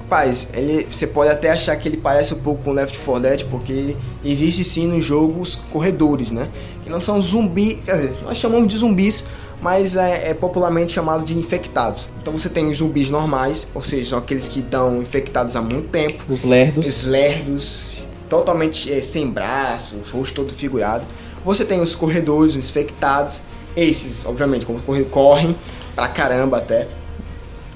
Rapaz, 0.02 0.50
ele, 0.54 0.88
você 0.90 1.08
pode 1.08 1.32
até 1.32 1.52
achar 1.52 1.74
que 1.78 1.88
ele 1.88 1.96
parece 1.96 2.34
um 2.34 2.40
pouco 2.40 2.66
com 2.66 2.74
Left 2.74 3.00
4 3.00 3.22
Dead, 3.22 3.46
porque 3.46 3.96
existe 4.26 4.66
sim 4.66 4.88
nos 4.88 5.06
jogos 5.06 5.56
corredores, 5.72 6.32
né? 6.32 6.50
Que 6.84 6.90
não 6.90 7.00
são 7.00 7.22
zumbis, 7.22 7.80
nós 8.26 8.36
chamamos 8.36 8.68
de 8.68 8.78
zumbis, 8.78 9.24
mas 9.62 9.96
é, 9.96 10.32
é, 10.32 10.34
popularmente 10.34 10.92
chamado 10.92 11.24
de 11.24 11.38
infectados. 11.38 12.10
Então 12.22 12.38
você 12.38 12.50
tem 12.50 12.68
os 12.68 12.80
zumbis 12.80 13.10
normais, 13.10 13.70
ou 13.74 13.80
seja, 13.80 14.18
aqueles 14.18 14.50
que 14.50 14.60
estão 14.60 15.02
infectados 15.02 15.56
há 15.56 15.62
muito 15.62 15.88
tempo. 15.88 16.26
Os 16.28 16.44
lerdos. 16.44 16.86
Os 16.86 17.06
lerdos, 17.06 18.01
totalmente 18.32 18.90
é, 18.90 19.02
sem 19.02 19.30
braços, 19.30 20.10
rosto 20.10 20.36
todo 20.36 20.54
figurado. 20.54 21.06
Você 21.44 21.66
tem 21.66 21.82
os 21.82 21.94
corredores, 21.94 22.56
os 22.56 22.70
infectados. 22.70 23.44
Esses, 23.76 24.26
obviamente, 24.26 24.66
como 24.66 24.82
correm, 24.82 25.04
correm 25.04 25.56
pra 25.94 26.08
caramba 26.08 26.58
até. 26.58 26.88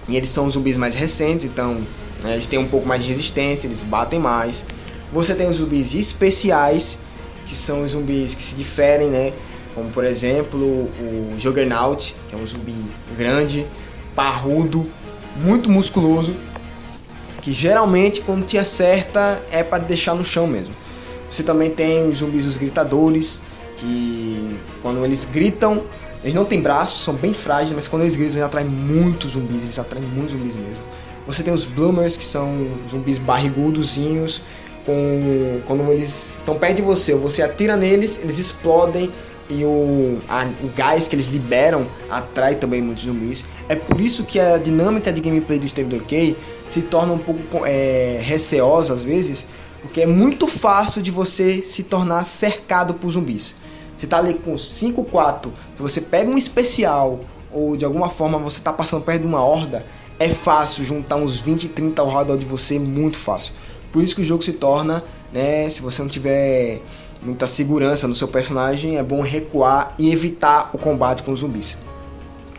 E 0.08 0.15
eles 0.15 0.30
são 0.30 0.50
zumbis 0.50 0.78
mais 0.78 0.96
recentes, 0.96 1.46
então 1.46 1.82
né, 2.24 2.34
eles 2.34 2.48
têm 2.48 2.58
um 2.58 2.68
pouco 2.68 2.88
mais 2.88 3.02
de 3.02 3.08
resistência, 3.10 3.68
eles 3.68 3.84
batem 3.84 4.18
mais. 4.18 4.65
Você 5.12 5.36
tem 5.36 5.50
os 5.50 5.58
zumbis 5.58 5.94
especiais, 5.94 7.00
que 7.46 7.54
são 7.54 7.84
os 7.84 7.91
zumbis 7.91 8.34
que 8.34 8.41
se 8.41 8.56
diferem, 8.56 9.10
né? 9.10 9.34
como 9.74 9.89
por 9.89 10.06
exemplo 10.06 10.60
o 10.62 11.34
Juggernaut, 11.38 12.15
que 12.30 12.34
é 12.34 12.38
um 12.38 12.46
zumbi 12.46 12.86
grande, 13.18 13.68
parrudo, 14.15 14.89
muito 15.36 15.70
musculoso, 15.70 16.34
que 17.46 17.54
geralmente 17.54 18.22
quando 18.22 18.44
te 18.44 18.58
acerta 18.58 19.40
é 19.52 19.62
para 19.62 19.78
deixar 19.78 20.16
no 20.16 20.26
chão 20.26 20.48
mesmo. 20.48 20.74
Você 21.30 21.44
também 21.44 21.70
tem 21.70 22.10
os 22.10 22.18
zumbis 22.18 22.44
os 22.44 22.58
gritadores, 22.58 23.44
que 23.78 24.60
quando 24.82 25.06
eles 25.06 25.26
gritam, 25.32 25.84
eles 26.24 26.34
não 26.34 26.44
têm 26.44 26.60
braços, 26.60 27.04
são 27.04 27.14
bem 27.14 27.36
frágeis, 27.36 27.72
mas 27.76 27.88
quando 27.88 28.02
eles 28.02 28.16
gritam 28.16 28.38
eles 28.38 28.46
atraem 28.48 28.68
muitos 28.68 29.34
zumbis, 29.34 29.62
eles 29.62 29.78
atraem 29.78 30.04
muitos 30.08 30.32
zumbis 30.32 30.56
mesmo. 30.56 30.82
Você 31.28 31.44
tem 31.44 31.54
os 31.54 31.66
Bloomers, 31.66 32.18
que 32.18 32.24
são 32.24 32.68
zumbis 32.90 33.20
barrigudozinhos, 33.20 34.42
com, 34.84 35.62
quando 35.68 35.84
eles 35.92 36.38
estão 36.40 36.58
perto 36.58 36.78
de 36.78 36.82
você, 36.82 37.14
você 37.14 37.44
atira 37.44 37.78
neles, 37.78 38.24
eles 38.24 38.40
explodem 38.40 39.12
e 39.48 39.64
o, 39.64 40.18
a, 40.28 40.46
o 40.64 40.68
gás 40.76 41.08
que 41.08 41.16
eles 41.16 41.28
liberam 41.28 41.86
atrai 42.10 42.56
também 42.56 42.82
muitos 42.82 43.04
zumbis. 43.04 43.46
É 43.67 43.75
por 43.75 43.99
isso 43.99 44.25
que 44.25 44.39
a 44.39 44.58
dinâmica 44.58 45.12
de 45.12 45.21
gameplay 45.21 45.58
do 45.58 45.65
State 45.65 45.89
Decay 45.89 46.38
se 46.69 46.84
torna 46.84 47.13
um 47.13 47.17
pouco 47.17 47.65
é, 47.65 48.19
receosa 48.21 48.93
às 48.93 49.04
vezes, 49.04 49.47
porque 49.82 50.01
é 50.01 50.08
muito 50.08 50.47
fácil 50.47 51.01
de 51.01 51.10
você 51.10 51.62
se 51.62 51.84
tornar 51.84 52.23
cercado 52.23 52.93
por 52.93 53.10
zumbis. 53.10 53.56
Você 53.97 54.08
tá 54.08 54.17
ali 54.17 54.36
com 54.36 54.54
5-4, 54.54 55.49
você 55.80 56.01
pega 56.01 56.30
um 56.30 56.38
especial 56.38 57.21
ou 57.51 57.78
de 57.78 57.86
alguma 57.86 58.10
forma 58.10 58.38
você 58.38 58.62
tá 58.62 58.73
passando 58.73 59.04
perto 59.04 59.21
de 59.21 59.28
uma 59.28 59.43
horda, 59.43 59.86
é 60.19 60.28
fácil 60.28 60.84
juntar 60.84 61.15
uns 61.15 61.39
20, 61.39 61.69
30 61.69 62.01
ao 62.01 62.10
redor 62.10 62.38
de 62.38 62.45
você, 62.45 62.78
muito 62.78 63.17
fácil. 63.17 63.54
Por 63.91 64.04
isso 64.04 64.15
que 64.15 64.21
o 64.21 64.25
jogo 64.25 64.43
se 64.43 64.54
torna, 64.54 65.04
né, 65.32 65.69
se 65.69 65.82
você 65.82 66.01
não 66.01 66.10
tiver 66.10 66.82
muita 67.21 67.47
segurança 67.47 68.08
no 68.08 68.13
seu 68.13 68.28
personagem, 68.28 68.97
é 68.97 69.04
bom 69.04 69.21
recuar 69.21 69.95
e 69.97 70.12
evitar 70.12 70.69
o 70.73 70.78
combate 70.78 71.23
com 71.23 71.32
os 71.32 71.39
zumbis. 71.39 71.78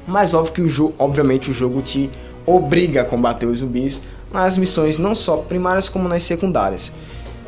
Mas 0.06 0.34
óbvio 0.34 0.52
que 0.52 0.62
o 0.62 0.68
jogo, 0.68 0.94
obviamente 0.98 1.50
o 1.50 1.52
jogo 1.52 1.82
te 1.82 2.10
obriga 2.46 3.02
a 3.02 3.04
combater 3.04 3.46
os 3.46 3.58
zumbis 3.58 4.02
nas 4.32 4.56
missões 4.56 4.98
não 4.98 5.14
só 5.14 5.38
primárias 5.38 5.88
como 5.88 6.08
nas 6.08 6.22
secundárias. 6.22 6.92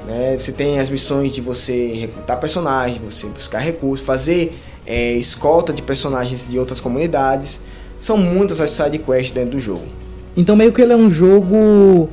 Né? 0.06 0.36
Você 0.36 0.52
tem 0.52 0.78
as 0.78 0.90
missões 0.90 1.32
de 1.32 1.40
você 1.40 1.92
recrutar 1.92 2.38
personagens, 2.38 2.98
você 2.98 3.26
buscar 3.26 3.58
recursos, 3.58 4.04
fazer 4.04 4.56
é, 4.86 5.12
escolta 5.12 5.72
de 5.72 5.82
personagens 5.82 6.46
de 6.48 6.58
outras 6.58 6.80
comunidades. 6.80 7.60
São 7.98 8.16
muitas 8.16 8.60
as 8.60 8.70
side 8.70 8.98
quests 8.98 9.32
dentro 9.32 9.50
do 9.50 9.60
jogo. 9.60 9.84
Então 10.36 10.56
meio 10.56 10.72
que 10.72 10.80
ele 10.80 10.92
é 10.92 10.96
um 10.96 11.10
jogo 11.10 12.08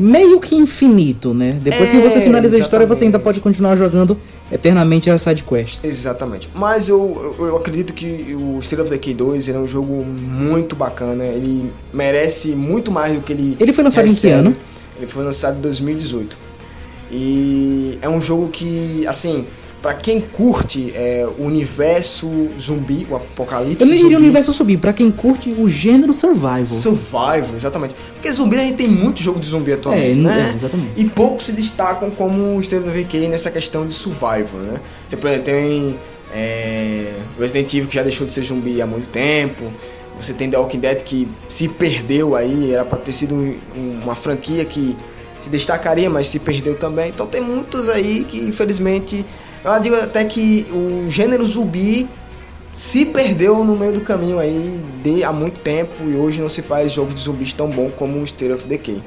meio 0.00 0.40
que 0.40 0.56
infinito, 0.56 1.34
né? 1.34 1.60
Depois 1.62 1.90
é, 1.90 1.92
que 1.92 1.98
você 1.98 2.22
finaliza 2.22 2.56
exatamente. 2.56 2.56
a 2.56 2.64
história, 2.64 2.86
você 2.86 3.04
ainda 3.04 3.18
pode 3.18 3.38
continuar 3.40 3.76
jogando 3.76 4.16
eternamente 4.50 5.10
as 5.10 5.20
side 5.20 5.44
quests. 5.44 5.84
Exatamente. 5.84 6.48
Mas 6.54 6.88
eu, 6.88 7.36
eu, 7.38 7.46
eu 7.48 7.56
acredito 7.56 7.92
que 7.92 8.34
o 8.34 8.58
State 8.60 8.80
of 8.80 8.90
Decay 8.90 9.12
2 9.12 9.50
é 9.50 9.58
um 9.58 9.68
jogo 9.68 10.02
muito 10.02 10.74
bacana. 10.74 11.22
Ele 11.24 11.70
merece 11.92 12.54
muito 12.56 12.90
mais 12.90 13.14
do 13.14 13.20
que 13.20 13.34
ele. 13.34 13.58
Ele 13.60 13.72
foi 13.74 13.84
lançado 13.84 14.06
recebe. 14.06 14.32
em 14.32 14.42
que 14.42 14.48
ano? 14.48 14.56
Ele 14.96 15.06
foi 15.06 15.22
lançado 15.22 15.58
em 15.58 15.60
2018. 15.60 16.38
E 17.12 17.98
é 18.00 18.08
um 18.08 18.22
jogo 18.22 18.48
que, 18.48 19.06
assim, 19.06 19.46
para 19.82 19.94
quem 19.94 20.20
curte 20.20 20.92
é, 20.94 21.26
o 21.38 21.44
universo 21.44 22.28
zumbi, 22.58 23.06
o 23.10 23.16
apocalipse. 23.16 23.82
Eu 23.82 23.86
não 23.86 23.96
diria 23.96 24.18
o 24.18 24.20
universo 24.20 24.52
zumbi, 24.52 24.76
para 24.76 24.92
quem 24.92 25.10
curte 25.10 25.54
o 25.58 25.66
gênero 25.68 26.12
survival. 26.12 26.66
Survival, 26.66 27.56
exatamente. 27.56 27.94
Porque 28.14 28.30
zumbi 28.30 28.56
a 28.56 28.60
gente 28.60 28.74
tem 28.74 28.88
muito 28.88 29.22
jogo 29.22 29.40
de 29.40 29.46
zumbi 29.46 29.72
atualmente, 29.72 30.20
é, 30.20 30.22
né? 30.22 30.50
É, 30.52 30.56
exatamente. 30.56 30.92
E 30.96 31.04
poucos 31.06 31.46
se 31.46 31.52
destacam 31.52 32.10
como 32.10 32.54
o 32.54 32.58
of 32.58 32.68
Decay 32.68 33.28
nessa 33.28 33.50
questão 33.50 33.86
de 33.86 33.92
survival, 33.94 34.60
né? 34.60 34.80
Você, 35.08 35.16
por 35.16 35.28
exemplo, 35.28 35.46
tem 35.46 35.98
é, 36.34 37.14
Resident 37.38 37.72
Evil 37.72 37.88
que 37.88 37.94
já 37.94 38.02
deixou 38.02 38.26
de 38.26 38.32
ser 38.32 38.42
zumbi 38.42 38.82
há 38.82 38.86
muito 38.86 39.08
tempo. 39.08 39.64
Você 40.18 40.34
tem 40.34 40.50
The 40.50 40.58
Walking 40.58 40.80
Dead 40.80 41.02
que 41.02 41.26
se 41.48 41.68
perdeu 41.68 42.36
aí, 42.36 42.74
era 42.74 42.84
para 42.84 42.98
ter 42.98 43.14
sido 43.14 43.56
uma 44.02 44.14
franquia 44.14 44.62
que 44.66 44.94
se 45.40 45.48
destacaria, 45.48 46.10
mas 46.10 46.28
se 46.28 46.40
perdeu 46.40 46.74
também. 46.76 47.08
Então 47.08 47.26
tem 47.26 47.40
muitos 47.40 47.88
aí 47.88 48.24
que 48.24 48.38
infelizmente 48.38 49.24
eu 49.64 49.80
digo 49.80 49.96
até 49.96 50.24
que 50.24 50.66
o 50.72 51.10
gênero 51.10 51.46
zumbi 51.46 52.08
se 52.72 53.04
perdeu 53.04 53.64
no 53.64 53.76
meio 53.76 53.92
do 53.92 54.00
caminho 54.00 54.38
aí 54.38 54.82
de 55.02 55.24
há 55.24 55.32
muito 55.32 55.60
tempo 55.60 56.04
e 56.04 56.14
hoje 56.14 56.40
não 56.40 56.48
se 56.48 56.62
faz 56.62 56.92
jogos 56.92 57.14
de 57.14 57.20
zumbis 57.20 57.52
tão 57.52 57.68
bom 57.68 57.90
como 57.90 58.18
o 58.18 58.24
State 58.24 58.52
of 58.52 58.66
Decay. 58.66 59.02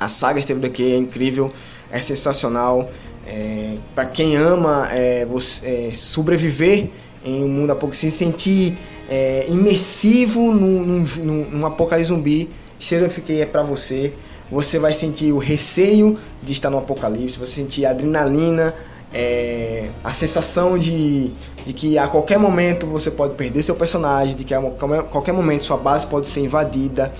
A 0.00 0.08
saga 0.08 0.40
State 0.40 0.58
of 0.58 0.68
Decay 0.68 0.94
é 0.94 0.96
incrível, 0.96 1.52
é 1.90 2.00
sensacional. 2.00 2.90
É, 3.26 3.76
para 3.94 4.06
quem 4.06 4.36
ama 4.36 4.88
é, 4.90 5.24
você, 5.24 5.88
é, 5.88 5.90
sobreviver 5.92 6.88
em 7.24 7.44
um 7.44 7.48
mundo 7.48 7.70
apocalipse, 7.70 8.10
se 8.10 8.16
sentir 8.16 8.76
é, 9.08 9.46
imersivo 9.48 10.50
num, 10.50 10.82
num, 10.82 11.04
num 11.52 11.66
apocalipse 11.66 12.08
zumbi, 12.08 12.50
Decay 12.90 13.42
é 13.42 13.46
para 13.46 13.62
você. 13.62 14.12
Você 14.50 14.78
vai 14.78 14.92
sentir 14.92 15.32
o 15.32 15.38
receio 15.38 16.18
de 16.42 16.52
estar 16.52 16.68
no 16.68 16.78
apocalipse, 16.78 17.38
você 17.38 17.54
sentir 17.54 17.86
a 17.86 17.90
adrenalina, 17.90 18.74
é, 19.14 19.88
a 20.02 20.12
sensação 20.12 20.76
de, 20.76 21.30
de 21.64 21.72
que 21.72 21.98
a 21.98 22.08
qualquer 22.08 22.38
momento 22.38 22.86
você 22.86 23.10
pode 23.10 23.34
perder 23.34 23.62
seu 23.62 23.76
personagem, 23.76 24.34
de 24.34 24.44
que 24.44 24.52
a 24.52 24.60
qualquer 24.60 25.32
momento 25.32 25.64
sua 25.64 25.76
base 25.76 26.06
pode 26.06 26.26
ser 26.26 26.40
invadida 26.40 27.12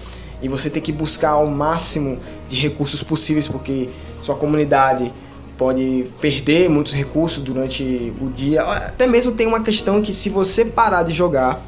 e 0.42 0.48
você 0.48 0.68
tem 0.68 0.82
que 0.82 0.92
buscar 0.92 1.30
ao 1.30 1.46
máximo 1.46 2.18
de 2.48 2.58
recursos 2.58 3.02
possíveis 3.02 3.46
porque 3.46 3.88
sua 4.20 4.34
comunidade 4.34 5.12
pode 5.56 6.10
perder 6.20 6.68
muitos 6.68 6.92
recursos 6.92 7.42
durante 7.42 8.12
o 8.20 8.28
dia. 8.28 8.62
Até 8.62 9.06
mesmo 9.06 9.32
tem 9.32 9.46
uma 9.46 9.62
questão 9.62 10.02
que 10.02 10.12
se 10.12 10.28
você 10.28 10.64
parar 10.64 11.04
de 11.04 11.12
jogar, 11.12 11.62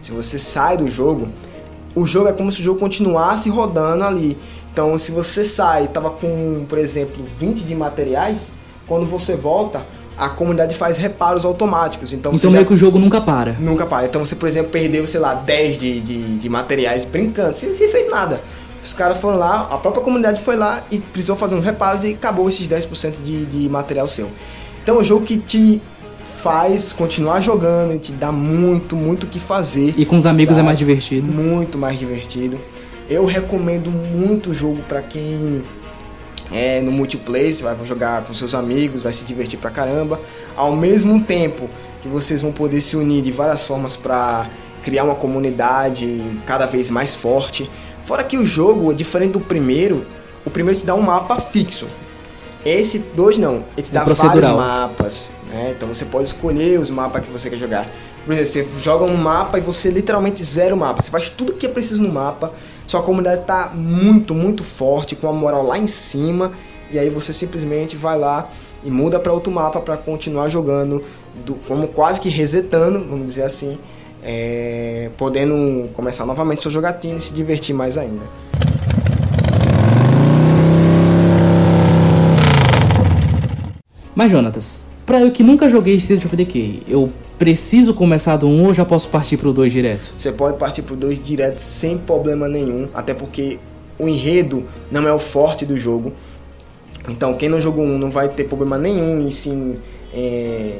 se 0.00 0.10
você 0.10 0.38
sai 0.38 0.76
do 0.76 0.88
jogo, 0.88 1.28
o 1.96 2.04
jogo 2.04 2.28
é 2.28 2.32
como 2.32 2.52
se 2.52 2.60
o 2.60 2.62
jogo 2.62 2.78
continuasse 2.78 3.48
rodando 3.48 4.04
ali. 4.04 4.36
Então, 4.70 4.96
se 4.98 5.10
você 5.10 5.42
sai, 5.42 5.88
tava 5.88 6.10
com, 6.10 6.66
por 6.68 6.78
exemplo, 6.78 7.24
20 7.24 7.62
de 7.62 7.74
materiais, 7.74 8.52
quando 8.86 9.06
você 9.06 9.34
volta, 9.34 9.84
a 10.18 10.28
comunidade 10.28 10.74
faz 10.74 10.98
reparos 10.98 11.46
automáticos. 11.46 12.12
Então, 12.12 12.34
então 12.34 12.50
meio 12.50 12.62
já... 12.62 12.68
que 12.68 12.74
o 12.74 12.76
jogo 12.76 12.98
nunca 12.98 13.18
para. 13.18 13.54
Nunca 13.54 13.86
para. 13.86 14.04
Então 14.04 14.22
você, 14.22 14.36
por 14.36 14.46
exemplo, 14.46 14.70
perdeu, 14.70 15.06
sei 15.06 15.18
lá, 15.18 15.32
10 15.32 15.78
de, 15.78 16.00
de, 16.02 16.36
de 16.36 16.48
materiais 16.50 17.06
brincando, 17.06 17.54
sem, 17.54 17.72
sem 17.72 17.88
feito 17.88 18.10
nada. 18.10 18.42
Os 18.82 18.92
caras 18.92 19.18
foram 19.18 19.38
lá, 19.38 19.62
a 19.70 19.78
própria 19.78 20.04
comunidade 20.04 20.42
foi 20.42 20.54
lá 20.54 20.82
e 20.90 20.98
precisou 20.98 21.34
fazer 21.34 21.54
uns 21.54 21.64
reparos 21.64 22.04
e 22.04 22.12
acabou 22.12 22.46
esses 22.46 22.68
10% 22.68 23.14
de, 23.24 23.46
de 23.46 23.68
material 23.70 24.06
seu. 24.06 24.30
Então 24.82 24.96
é 24.96 24.98
um 25.00 25.04
jogo 25.04 25.24
que 25.24 25.38
te 25.38 25.82
faz 26.36 26.92
continuar 26.92 27.40
jogando, 27.40 27.98
te 27.98 28.12
dá 28.12 28.30
muito, 28.30 28.96
muito 28.96 29.24
o 29.24 29.26
que 29.26 29.40
fazer. 29.40 29.94
E 29.96 30.04
com 30.04 30.16
os 30.16 30.26
amigos 30.26 30.52
é 30.52 30.54
sabe? 30.54 30.60
é 30.60 30.66
mais 30.66 30.78
divertido. 30.78 31.26
Muito 31.26 31.78
mais 31.78 31.98
divertido. 31.98 32.60
Eu 33.08 33.24
recomendo 33.24 33.90
muito 33.90 34.50
o 34.50 34.54
jogo 34.54 34.82
para 34.88 35.00
quem 35.00 35.62
é 36.52 36.80
no 36.80 36.92
multiplayer, 36.92 37.54
você 37.54 37.62
vai 37.62 37.76
jogar 37.84 38.22
com 38.24 38.34
seus 38.34 38.54
amigos, 38.54 39.02
vai 39.02 39.12
se 39.12 39.24
divertir 39.24 39.58
pra 39.58 39.70
caramba. 39.70 40.20
Ao 40.54 40.74
mesmo 40.76 41.20
tempo 41.20 41.68
que 42.02 42.08
vocês 42.08 42.42
vão 42.42 42.52
poder 42.52 42.80
se 42.80 42.96
unir 42.96 43.22
de 43.22 43.32
várias 43.32 43.66
formas 43.66 43.96
para 43.96 44.48
criar 44.82 45.04
uma 45.04 45.14
comunidade 45.14 46.22
cada 46.44 46.66
vez 46.66 46.90
mais 46.90 47.16
forte. 47.16 47.68
Fora 48.04 48.22
que 48.22 48.36
o 48.36 48.46
jogo, 48.46 48.94
diferente 48.94 49.32
do 49.32 49.40
primeiro, 49.40 50.06
o 50.44 50.50
primeiro 50.50 50.78
te 50.78 50.86
dá 50.86 50.94
um 50.94 51.02
mapa 51.02 51.40
fixo. 51.40 51.88
Esse 52.66 52.98
dois 52.98 53.38
não, 53.38 53.62
ele 53.76 53.86
te 53.86 53.92
dá 53.92 54.02
é 54.02 54.12
vários 54.12 54.46
mapas. 54.48 55.30
Né? 55.48 55.72
Então 55.76 55.88
você 55.88 56.04
pode 56.04 56.24
escolher 56.24 56.80
os 56.80 56.90
mapas 56.90 57.24
que 57.24 57.30
você 57.30 57.48
quer 57.48 57.56
jogar. 57.56 57.88
Por 58.24 58.34
exemplo, 58.34 58.72
você 58.72 58.82
joga 58.82 59.04
um 59.04 59.16
mapa 59.16 59.56
e 59.56 59.60
você 59.60 59.88
literalmente 59.88 60.42
zera 60.42 60.74
o 60.74 60.76
mapa. 60.76 61.00
Você 61.00 61.08
faz 61.08 61.28
tudo 61.30 61.54
que 61.54 61.66
é 61.66 61.68
preciso 61.68 62.02
no 62.02 62.12
mapa. 62.12 62.50
Sua 62.84 63.02
comunidade 63.02 63.42
está 63.42 63.70
muito, 63.72 64.34
muito 64.34 64.64
forte, 64.64 65.14
com 65.14 65.28
a 65.28 65.32
moral 65.32 65.64
lá 65.64 65.78
em 65.78 65.86
cima. 65.86 66.50
E 66.90 66.98
aí 66.98 67.08
você 67.08 67.32
simplesmente 67.32 67.96
vai 67.96 68.18
lá 68.18 68.48
e 68.82 68.90
muda 68.90 69.20
para 69.20 69.32
outro 69.32 69.52
mapa 69.52 69.80
para 69.80 69.96
continuar 69.96 70.48
jogando, 70.48 71.00
do, 71.44 71.54
como 71.68 71.86
quase 71.86 72.20
que 72.20 72.28
resetando, 72.28 72.98
vamos 72.98 73.26
dizer 73.26 73.44
assim, 73.44 73.78
é, 74.24 75.08
podendo 75.16 75.88
começar 75.94 76.26
novamente 76.26 76.62
sua 76.62 76.72
jogatina 76.72 77.16
e 77.16 77.20
se 77.20 77.32
divertir 77.32 77.76
mais 77.76 77.96
ainda. 77.96 78.24
Mas 84.16 84.30
Jonatas, 84.30 84.86
Pra 85.06 85.20
eu 85.20 85.30
que 85.30 85.44
nunca 85.44 85.68
joguei 85.68 85.94
State 85.94 86.26
of 86.26 86.34
Decay, 86.34 86.82
eu 86.88 87.08
preciso 87.38 87.94
começar 87.94 88.36
do 88.36 88.48
1 88.48 88.66
ou 88.66 88.74
já 88.74 88.84
posso 88.84 89.08
partir 89.08 89.36
pro 89.36 89.52
2 89.52 89.72
direto? 89.72 90.12
Você 90.16 90.32
pode 90.32 90.58
partir 90.58 90.82
pro 90.82 90.96
2 90.96 91.22
direto 91.22 91.60
sem 91.60 91.96
problema 91.96 92.48
nenhum, 92.48 92.88
até 92.92 93.14
porque 93.14 93.60
o 94.00 94.08
enredo 94.08 94.64
não 94.90 95.06
é 95.06 95.12
o 95.12 95.18
forte 95.20 95.64
do 95.64 95.76
jogo. 95.76 96.12
Então 97.08 97.34
quem 97.34 97.48
não 97.48 97.60
jogou 97.60 97.84
1 97.84 97.98
não 97.98 98.10
vai 98.10 98.28
ter 98.28 98.44
problema 98.44 98.76
nenhum 98.76 99.24
em 99.24 99.30
se, 99.30 99.78
é, 100.12 100.76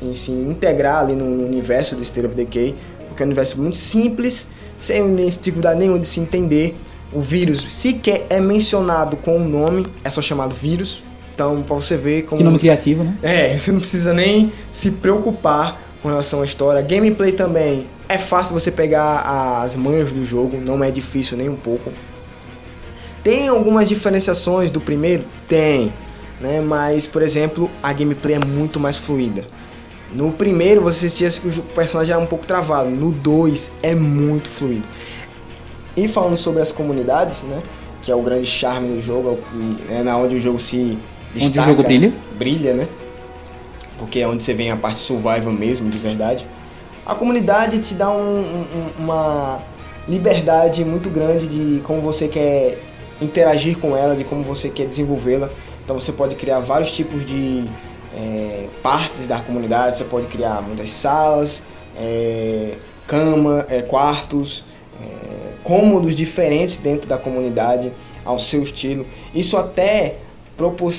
em 0.00 0.14
se 0.14 0.32
integrar 0.32 1.02
ali 1.02 1.14
no, 1.14 1.26
no 1.26 1.44
universo 1.44 1.94
do 1.94 2.00
State 2.00 2.26
of 2.26 2.34
Decay, 2.34 2.74
porque 3.06 3.22
é 3.22 3.26
um 3.26 3.28
universo 3.28 3.60
muito 3.60 3.76
simples, 3.76 4.48
sem 4.78 5.14
dificuldade 5.14 5.78
nenhuma 5.78 5.98
de 5.98 6.06
se 6.06 6.20
entender. 6.20 6.74
O 7.12 7.20
vírus 7.20 7.66
sequer 7.68 8.26
é 8.30 8.40
mencionado 8.40 9.18
com 9.18 9.36
o 9.36 9.44
nome, 9.46 9.86
é 10.02 10.08
só 10.08 10.22
chamado 10.22 10.54
vírus, 10.54 11.02
então, 11.38 11.62
para 11.62 11.76
você 11.76 11.96
ver 11.96 12.22
como. 12.22 12.36
Que 12.36 12.42
nome 12.42 12.58
criativo, 12.58 13.04
né? 13.04 13.16
É, 13.22 13.56
você 13.56 13.70
não 13.70 13.78
precisa 13.78 14.12
nem 14.12 14.50
se 14.72 14.90
preocupar 14.90 15.80
com 16.02 16.08
relação 16.08 16.42
à 16.42 16.44
história. 16.44 16.82
Gameplay 16.82 17.30
também 17.30 17.86
é 18.08 18.18
fácil 18.18 18.54
você 18.54 18.72
pegar 18.72 19.20
as 19.62 19.76
manhas 19.76 20.12
do 20.12 20.24
jogo, 20.24 20.58
não 20.60 20.82
é 20.82 20.90
difícil 20.90 21.38
nem 21.38 21.48
um 21.48 21.54
pouco. 21.54 21.92
Tem 23.22 23.46
algumas 23.46 23.88
diferenciações 23.88 24.72
do 24.72 24.80
primeiro? 24.80 25.24
Tem, 25.46 25.92
né? 26.40 26.60
Mas, 26.60 27.06
por 27.06 27.22
exemplo, 27.22 27.70
a 27.80 27.92
gameplay 27.92 28.34
é 28.34 28.44
muito 28.44 28.80
mais 28.80 28.96
fluida. 28.96 29.44
No 30.12 30.32
primeiro 30.32 30.82
você 30.82 31.08
sentia 31.08 31.30
que 31.40 31.60
o 31.60 31.62
personagem 31.62 32.14
era 32.14 32.20
um 32.20 32.26
pouco 32.26 32.44
travado, 32.44 32.90
no 32.90 33.12
2 33.12 33.74
é 33.84 33.94
muito 33.94 34.48
fluido. 34.48 34.88
E 35.96 36.08
falando 36.08 36.36
sobre 36.36 36.62
as 36.62 36.72
comunidades, 36.72 37.44
né? 37.44 37.62
Que 38.02 38.10
é 38.10 38.14
o 38.16 38.22
grande 38.22 38.46
charme 38.46 38.88
do 38.88 39.00
jogo, 39.00 39.30
é, 39.30 39.36
que, 39.36 39.92
é 39.92 40.02
na 40.02 40.16
onde 40.16 40.34
o 40.34 40.40
jogo 40.40 40.58
se 40.58 40.98
destaca, 41.32 41.46
onde 41.46 41.58
o 41.58 41.62
jogo 41.64 41.82
brilha. 41.82 42.12
Brilha, 42.38 42.74
né? 42.74 42.88
Porque 43.96 44.20
é 44.20 44.28
onde 44.28 44.42
você 44.42 44.54
vê 44.54 44.70
a 44.70 44.76
parte 44.76 45.00
survival 45.00 45.52
mesmo, 45.52 45.90
de 45.90 45.98
verdade. 45.98 46.46
A 47.04 47.14
comunidade 47.14 47.78
te 47.78 47.94
dá 47.94 48.10
um, 48.10 48.40
um, 48.40 48.90
uma 48.98 49.62
liberdade 50.06 50.84
muito 50.84 51.10
grande 51.10 51.48
de 51.48 51.80
como 51.82 52.00
você 52.00 52.28
quer 52.28 52.78
interagir 53.20 53.78
com 53.78 53.96
ela, 53.96 54.14
de 54.14 54.24
como 54.24 54.42
você 54.42 54.68
quer 54.68 54.86
desenvolvê-la. 54.86 55.50
Então 55.84 55.98
você 55.98 56.12
pode 56.12 56.34
criar 56.36 56.60
vários 56.60 56.92
tipos 56.92 57.24
de 57.24 57.64
é, 58.16 58.68
partes 58.82 59.26
da 59.26 59.40
comunidade, 59.40 59.96
você 59.96 60.04
pode 60.04 60.26
criar 60.26 60.62
muitas 60.62 60.90
salas, 60.90 61.62
é, 61.96 62.74
cama, 63.06 63.66
é, 63.68 63.82
quartos, 63.82 64.64
é, 65.00 65.52
cômodos 65.62 66.14
diferentes 66.14 66.76
dentro 66.76 67.08
da 67.08 67.18
comunidade 67.18 67.92
ao 68.24 68.38
seu 68.38 68.62
estilo. 68.62 69.06
Isso 69.34 69.56
até 69.56 70.16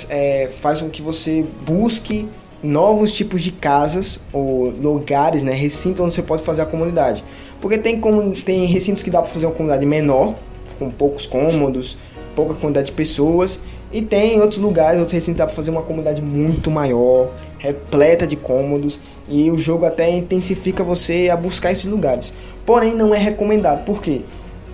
é, 0.09 0.49
faz 0.59 0.81
com 0.81 0.89
que 0.89 1.01
você 1.01 1.45
busque 1.65 2.27
novos 2.63 3.11
tipos 3.11 3.41
de 3.41 3.51
casas 3.51 4.21
ou 4.31 4.69
lugares, 4.69 5.43
né, 5.43 5.53
recintos 5.53 6.01
onde 6.01 6.13
você 6.13 6.21
pode 6.21 6.43
fazer 6.43 6.61
a 6.61 6.65
comunidade. 6.65 7.23
Porque 7.59 7.77
tem, 7.77 7.99
como, 7.99 8.33
tem 8.33 8.65
recintos 8.65 9.03
que 9.03 9.09
dá 9.09 9.21
para 9.21 9.29
fazer 9.29 9.45
uma 9.45 9.53
comunidade 9.53 9.85
menor, 9.85 10.35
com 10.77 10.89
poucos 10.89 11.25
cômodos, 11.25 11.97
pouca 12.35 12.53
quantidade 12.53 12.87
de 12.87 12.93
pessoas, 12.93 13.61
e 13.91 14.01
tem 14.01 14.39
outros 14.39 14.59
lugares, 14.59 14.99
outros 14.99 15.13
recintos 15.13 15.35
que 15.35 15.39
dá 15.39 15.45
para 15.45 15.55
fazer 15.55 15.71
uma 15.71 15.81
comunidade 15.81 16.21
muito 16.21 16.69
maior, 16.69 17.29
repleta 17.57 18.27
de 18.27 18.35
cômodos, 18.35 18.99
e 19.27 19.51
o 19.51 19.57
jogo 19.57 19.85
até 19.85 20.09
intensifica 20.09 20.83
você 20.83 21.29
a 21.29 21.35
buscar 21.35 21.71
esses 21.71 21.85
lugares. 21.85 22.33
Porém, 22.65 22.95
não 22.95 23.13
é 23.13 23.17
recomendado, 23.17 23.83
por 23.83 24.01
quê? 24.01 24.21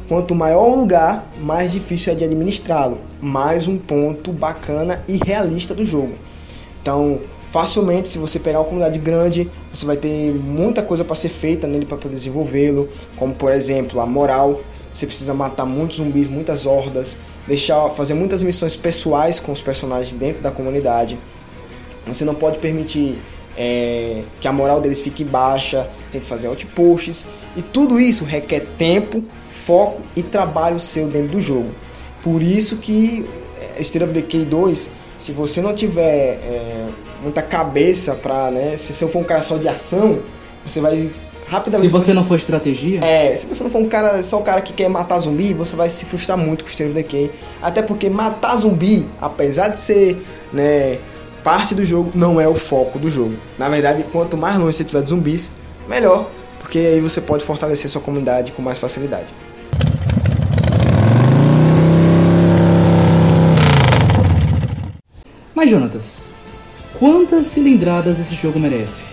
Quanto 0.07 0.35
maior 0.35 0.69
o 0.69 0.79
lugar, 0.81 1.27
mais 1.39 1.71
difícil 1.71 2.13
é 2.13 2.15
de 2.15 2.23
administrá-lo. 2.23 2.99
Mais 3.19 3.67
um 3.67 3.75
ponto 3.75 4.31
bacana 4.31 5.03
e 5.07 5.17
realista 5.17 5.73
do 5.73 5.83
jogo. 5.83 6.13
Então, 6.79 7.19
facilmente, 7.49 8.07
se 8.09 8.19
você 8.19 8.37
pegar 8.37 8.59
uma 8.59 8.65
comunidade 8.65 8.99
grande, 8.99 9.49
você 9.73 9.83
vai 9.83 9.97
ter 9.97 10.31
muita 10.31 10.83
coisa 10.83 11.03
para 11.03 11.15
ser 11.15 11.29
feita 11.29 11.65
nele 11.65 11.87
para 11.87 11.97
poder 11.97 12.13
desenvolvê-lo, 12.13 12.87
como 13.15 13.33
por 13.33 13.51
exemplo 13.51 13.99
a 13.99 14.05
moral. 14.05 14.61
Você 14.93 15.07
precisa 15.07 15.33
matar 15.33 15.65
muitos 15.65 15.97
zumbis, 15.97 16.29
muitas 16.29 16.67
hordas, 16.67 17.17
deixar 17.47 17.89
fazer 17.89 18.13
muitas 18.13 18.43
missões 18.43 18.75
pessoais 18.75 19.39
com 19.39 19.51
os 19.51 19.61
personagens 19.61 20.13
dentro 20.13 20.43
da 20.43 20.51
comunidade. 20.51 21.17
Você 22.05 22.23
não 22.23 22.35
pode 22.35 22.59
permitir 22.59 23.19
é, 23.57 24.23
que 24.39 24.47
a 24.47 24.53
moral 24.53 24.81
deles 24.81 25.01
fique 25.01 25.23
baixa, 25.23 25.87
tem 26.11 26.21
que 26.21 26.27
fazer 26.27 26.47
outposts 26.47 27.25
e 27.55 27.61
tudo 27.61 27.99
isso 27.99 28.25
requer 28.25 28.65
tempo, 28.77 29.23
foco 29.47 30.01
e 30.15 30.23
trabalho 30.23 30.79
seu 30.79 31.07
dentro 31.07 31.29
do 31.29 31.41
jogo. 31.41 31.69
Por 32.21 32.41
isso 32.41 32.77
que 32.77 33.27
é, 33.77 33.81
State 33.81 34.03
of 34.03 34.13
Decay 34.13 34.45
2, 34.45 34.91
se 35.17 35.31
você 35.31 35.61
não 35.61 35.73
tiver 35.73 36.39
é, 36.43 36.87
muita 37.21 37.41
cabeça 37.41 38.15
pra, 38.15 38.51
né, 38.51 38.75
se 38.77 38.93
você 38.93 39.07
for 39.07 39.19
um 39.19 39.23
cara 39.23 39.41
só 39.41 39.57
de 39.57 39.67
ação, 39.67 40.19
você 40.65 40.81
vai 40.81 41.09
rapidamente... 41.47 41.89
Se 41.89 41.93
você, 41.93 42.05
você 42.07 42.13
não 42.13 42.25
for 42.25 42.35
estratégia? 42.35 42.99
É, 43.03 43.35
se 43.35 43.45
você 43.45 43.63
não 43.63 43.69
for 43.69 43.79
um 43.79 43.87
cara, 43.87 44.21
só 44.23 44.39
um 44.39 44.43
cara 44.43 44.61
que 44.61 44.73
quer 44.73 44.89
matar 44.89 45.19
zumbi, 45.19 45.53
você 45.53 45.75
vai 45.75 45.89
se 45.89 46.05
frustrar 46.05 46.37
muito 46.37 46.65
com 46.65 46.69
State 46.69 46.89
of 46.89 46.93
Decay. 46.93 47.31
Até 47.61 47.81
porque 47.81 48.09
matar 48.09 48.57
zumbi, 48.57 49.07
apesar 49.21 49.69
de 49.69 49.77
ser, 49.77 50.17
né, 50.51 50.99
parte 51.45 51.75
do 51.75 51.85
jogo, 51.85 52.11
não 52.15 52.41
é 52.41 52.47
o 52.47 52.55
foco 52.55 52.97
do 52.97 53.07
jogo. 53.07 53.35
Na 53.55 53.69
verdade, 53.69 54.03
quanto 54.11 54.35
mais 54.35 54.57
longe 54.57 54.75
você 54.75 54.83
tiver 54.83 55.03
de 55.03 55.09
zumbis, 55.09 55.51
melhor, 55.87 56.27
porque 56.59 56.79
aí 56.79 56.99
você 56.99 57.21
pode 57.21 57.45
fortalecer 57.45 57.87
sua 57.87 58.01
comunidade 58.01 58.51
com 58.51 58.63
mais 58.63 58.79
facilidade. 58.79 59.27
Mas 65.53 65.69
Jonatas, 65.69 66.17
quantas 66.97 67.45
cilindradas 67.45 68.19
esse 68.19 68.33
jogo 68.33 68.59
merece? 68.59 69.03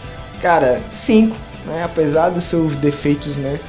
Cara, 0.40 0.82
5, 0.90 1.36
né? 1.66 1.84
Apesar 1.84 2.30
dos 2.30 2.44
seus 2.44 2.76
defeitos, 2.76 3.36
né? 3.36 3.60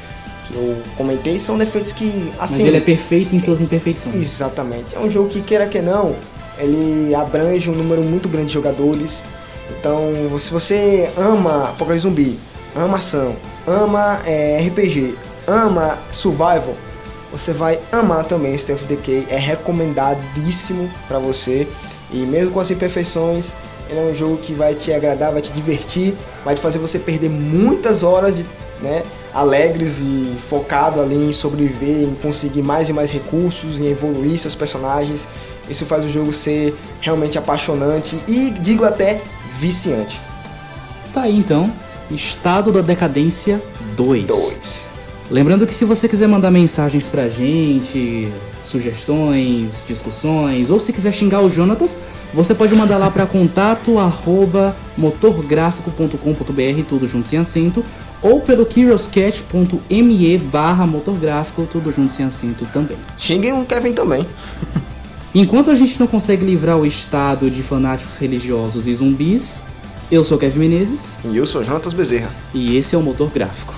Que 0.47 0.55
eu 0.55 0.81
comentei, 0.95 1.37
são 1.37 1.57
defeitos 1.57 1.91
que, 1.91 2.31
assim... 2.39 2.59
Mas 2.63 2.67
ele 2.67 2.77
é 2.77 2.81
perfeito 2.81 3.35
em 3.35 3.41
suas 3.41 3.59
imperfeições. 3.59 4.15
Exatamente. 4.15 4.95
É 4.95 4.99
um 4.99 5.09
jogo 5.09 5.27
que, 5.27 5.41
queira 5.41 5.67
que 5.67 5.81
não, 5.81 6.15
ele 6.57 7.13
abrange 7.15 7.69
um 7.69 7.75
número 7.75 8.03
muito 8.03 8.29
grande 8.29 8.47
de 8.47 8.53
jogadores. 8.53 9.23
Então, 9.69 10.37
se 10.37 10.51
você 10.51 11.11
ama 11.17 11.69
Apocalipse 11.69 12.07
Zumbi, 12.07 12.39
ama 12.75 12.97
ação, 12.97 13.35
ama 13.65 14.19
é, 14.25 14.57
RPG, 14.67 15.15
ama 15.47 15.97
survival, 16.09 16.75
você 17.33 17.51
vai 17.51 17.79
amar 17.91 18.25
também 18.25 18.53
State 18.53 18.83
of 18.83 18.85
Decay. 18.85 19.25
É 19.27 19.37
recomendadíssimo 19.37 20.89
para 21.07 21.17
você. 21.17 21.67
E 22.11 22.17
mesmo 22.27 22.51
com 22.51 22.59
as 22.59 22.69
imperfeições, 22.69 23.55
ele 23.89 23.99
é 23.99 24.03
um 24.03 24.13
jogo 24.13 24.37
que 24.37 24.53
vai 24.53 24.75
te 24.75 24.93
agradar, 24.93 25.31
vai 25.31 25.41
te 25.41 25.51
divertir, 25.51 26.13
vai 26.45 26.53
te 26.53 26.61
fazer 26.61 26.77
você 26.77 26.99
perder 26.99 27.29
muitas 27.29 28.03
horas 28.03 28.37
de, 28.37 28.45
né, 28.81 29.01
alegres 29.33 29.99
e 29.99 30.35
focado 30.47 31.01
ali 31.01 31.29
em 31.29 31.31
sobreviver, 31.31 32.03
em 32.03 32.13
conseguir 32.21 32.61
mais 32.61 32.89
e 32.89 32.93
mais 32.93 33.11
recursos, 33.11 33.79
em 33.79 33.87
evoluir 33.87 34.37
seus 34.37 34.53
personagens. 34.53 35.27
Isso 35.69 35.85
faz 35.85 36.03
o 36.05 36.09
jogo 36.09 36.31
ser 36.33 36.75
realmente 37.01 37.37
apaixonante 37.37 38.19
e 38.27 38.49
digo 38.51 38.83
até 38.83 39.21
viciante. 39.59 40.19
Tá 41.13 41.21
aí 41.21 41.37
então, 41.37 41.71
Estado 42.11 42.71
da 42.71 42.81
Decadência 42.81 43.61
2. 43.95 44.25
2. 44.25 44.89
Lembrando 45.31 45.65
que 45.65 45.73
se 45.73 45.85
você 45.85 46.07
quiser 46.07 46.27
mandar 46.27 46.51
mensagens 46.51 47.07
pra 47.07 47.29
gente, 47.29 48.31
sugestões, 48.63 49.81
discussões, 49.87 50.69
ou 50.69 50.79
se 50.79 50.91
quiser 50.91 51.13
xingar 51.13 51.41
o 51.41 51.49
Jonatas, 51.49 51.99
você 52.33 52.53
pode 52.53 52.75
mandar 52.75 52.97
lá 52.97 53.09
para 53.09 53.25
contato 53.25 53.97
arroba 53.99 54.75
motorgráfico.com.br, 54.97 56.83
tudo 56.87 57.07
junto 57.07 57.27
sem 57.27 57.39
acento, 57.39 57.83
ou 58.21 58.41
pelo 58.41 58.65
curioscat.me 58.65 60.37
barra 60.37 60.85
motorgráfico, 60.85 61.67
tudo 61.71 61.91
junto 61.91 62.11
sem 62.11 62.25
acento 62.25 62.65
também. 62.67 62.97
Xinguem 63.17 63.53
o 63.53 63.65
Kevin 63.65 63.93
também. 63.93 64.27
Enquanto 65.35 65.71
a 65.71 65.75
gente 65.75 65.99
não 65.99 66.05
consegue 66.05 66.45
livrar 66.45 66.77
o 66.77 66.85
estado 66.85 67.49
de 67.49 67.63
fanáticos 67.63 68.17
religiosos 68.17 68.85
e 68.85 68.93
zumbis, 68.93 69.63
eu 70.11 70.23
sou 70.23 70.37
Kevin 70.37 70.59
Menezes 70.59 71.13
E 71.25 71.35
eu 71.35 71.45
sou 71.45 71.63
Jonatas 71.63 71.93
Bezerra. 71.93 72.29
e 72.53 72.77
esse 72.77 72.93
é 72.95 72.97
o 72.97 73.01
Motor 73.01 73.31
Gráfico. 73.31 73.73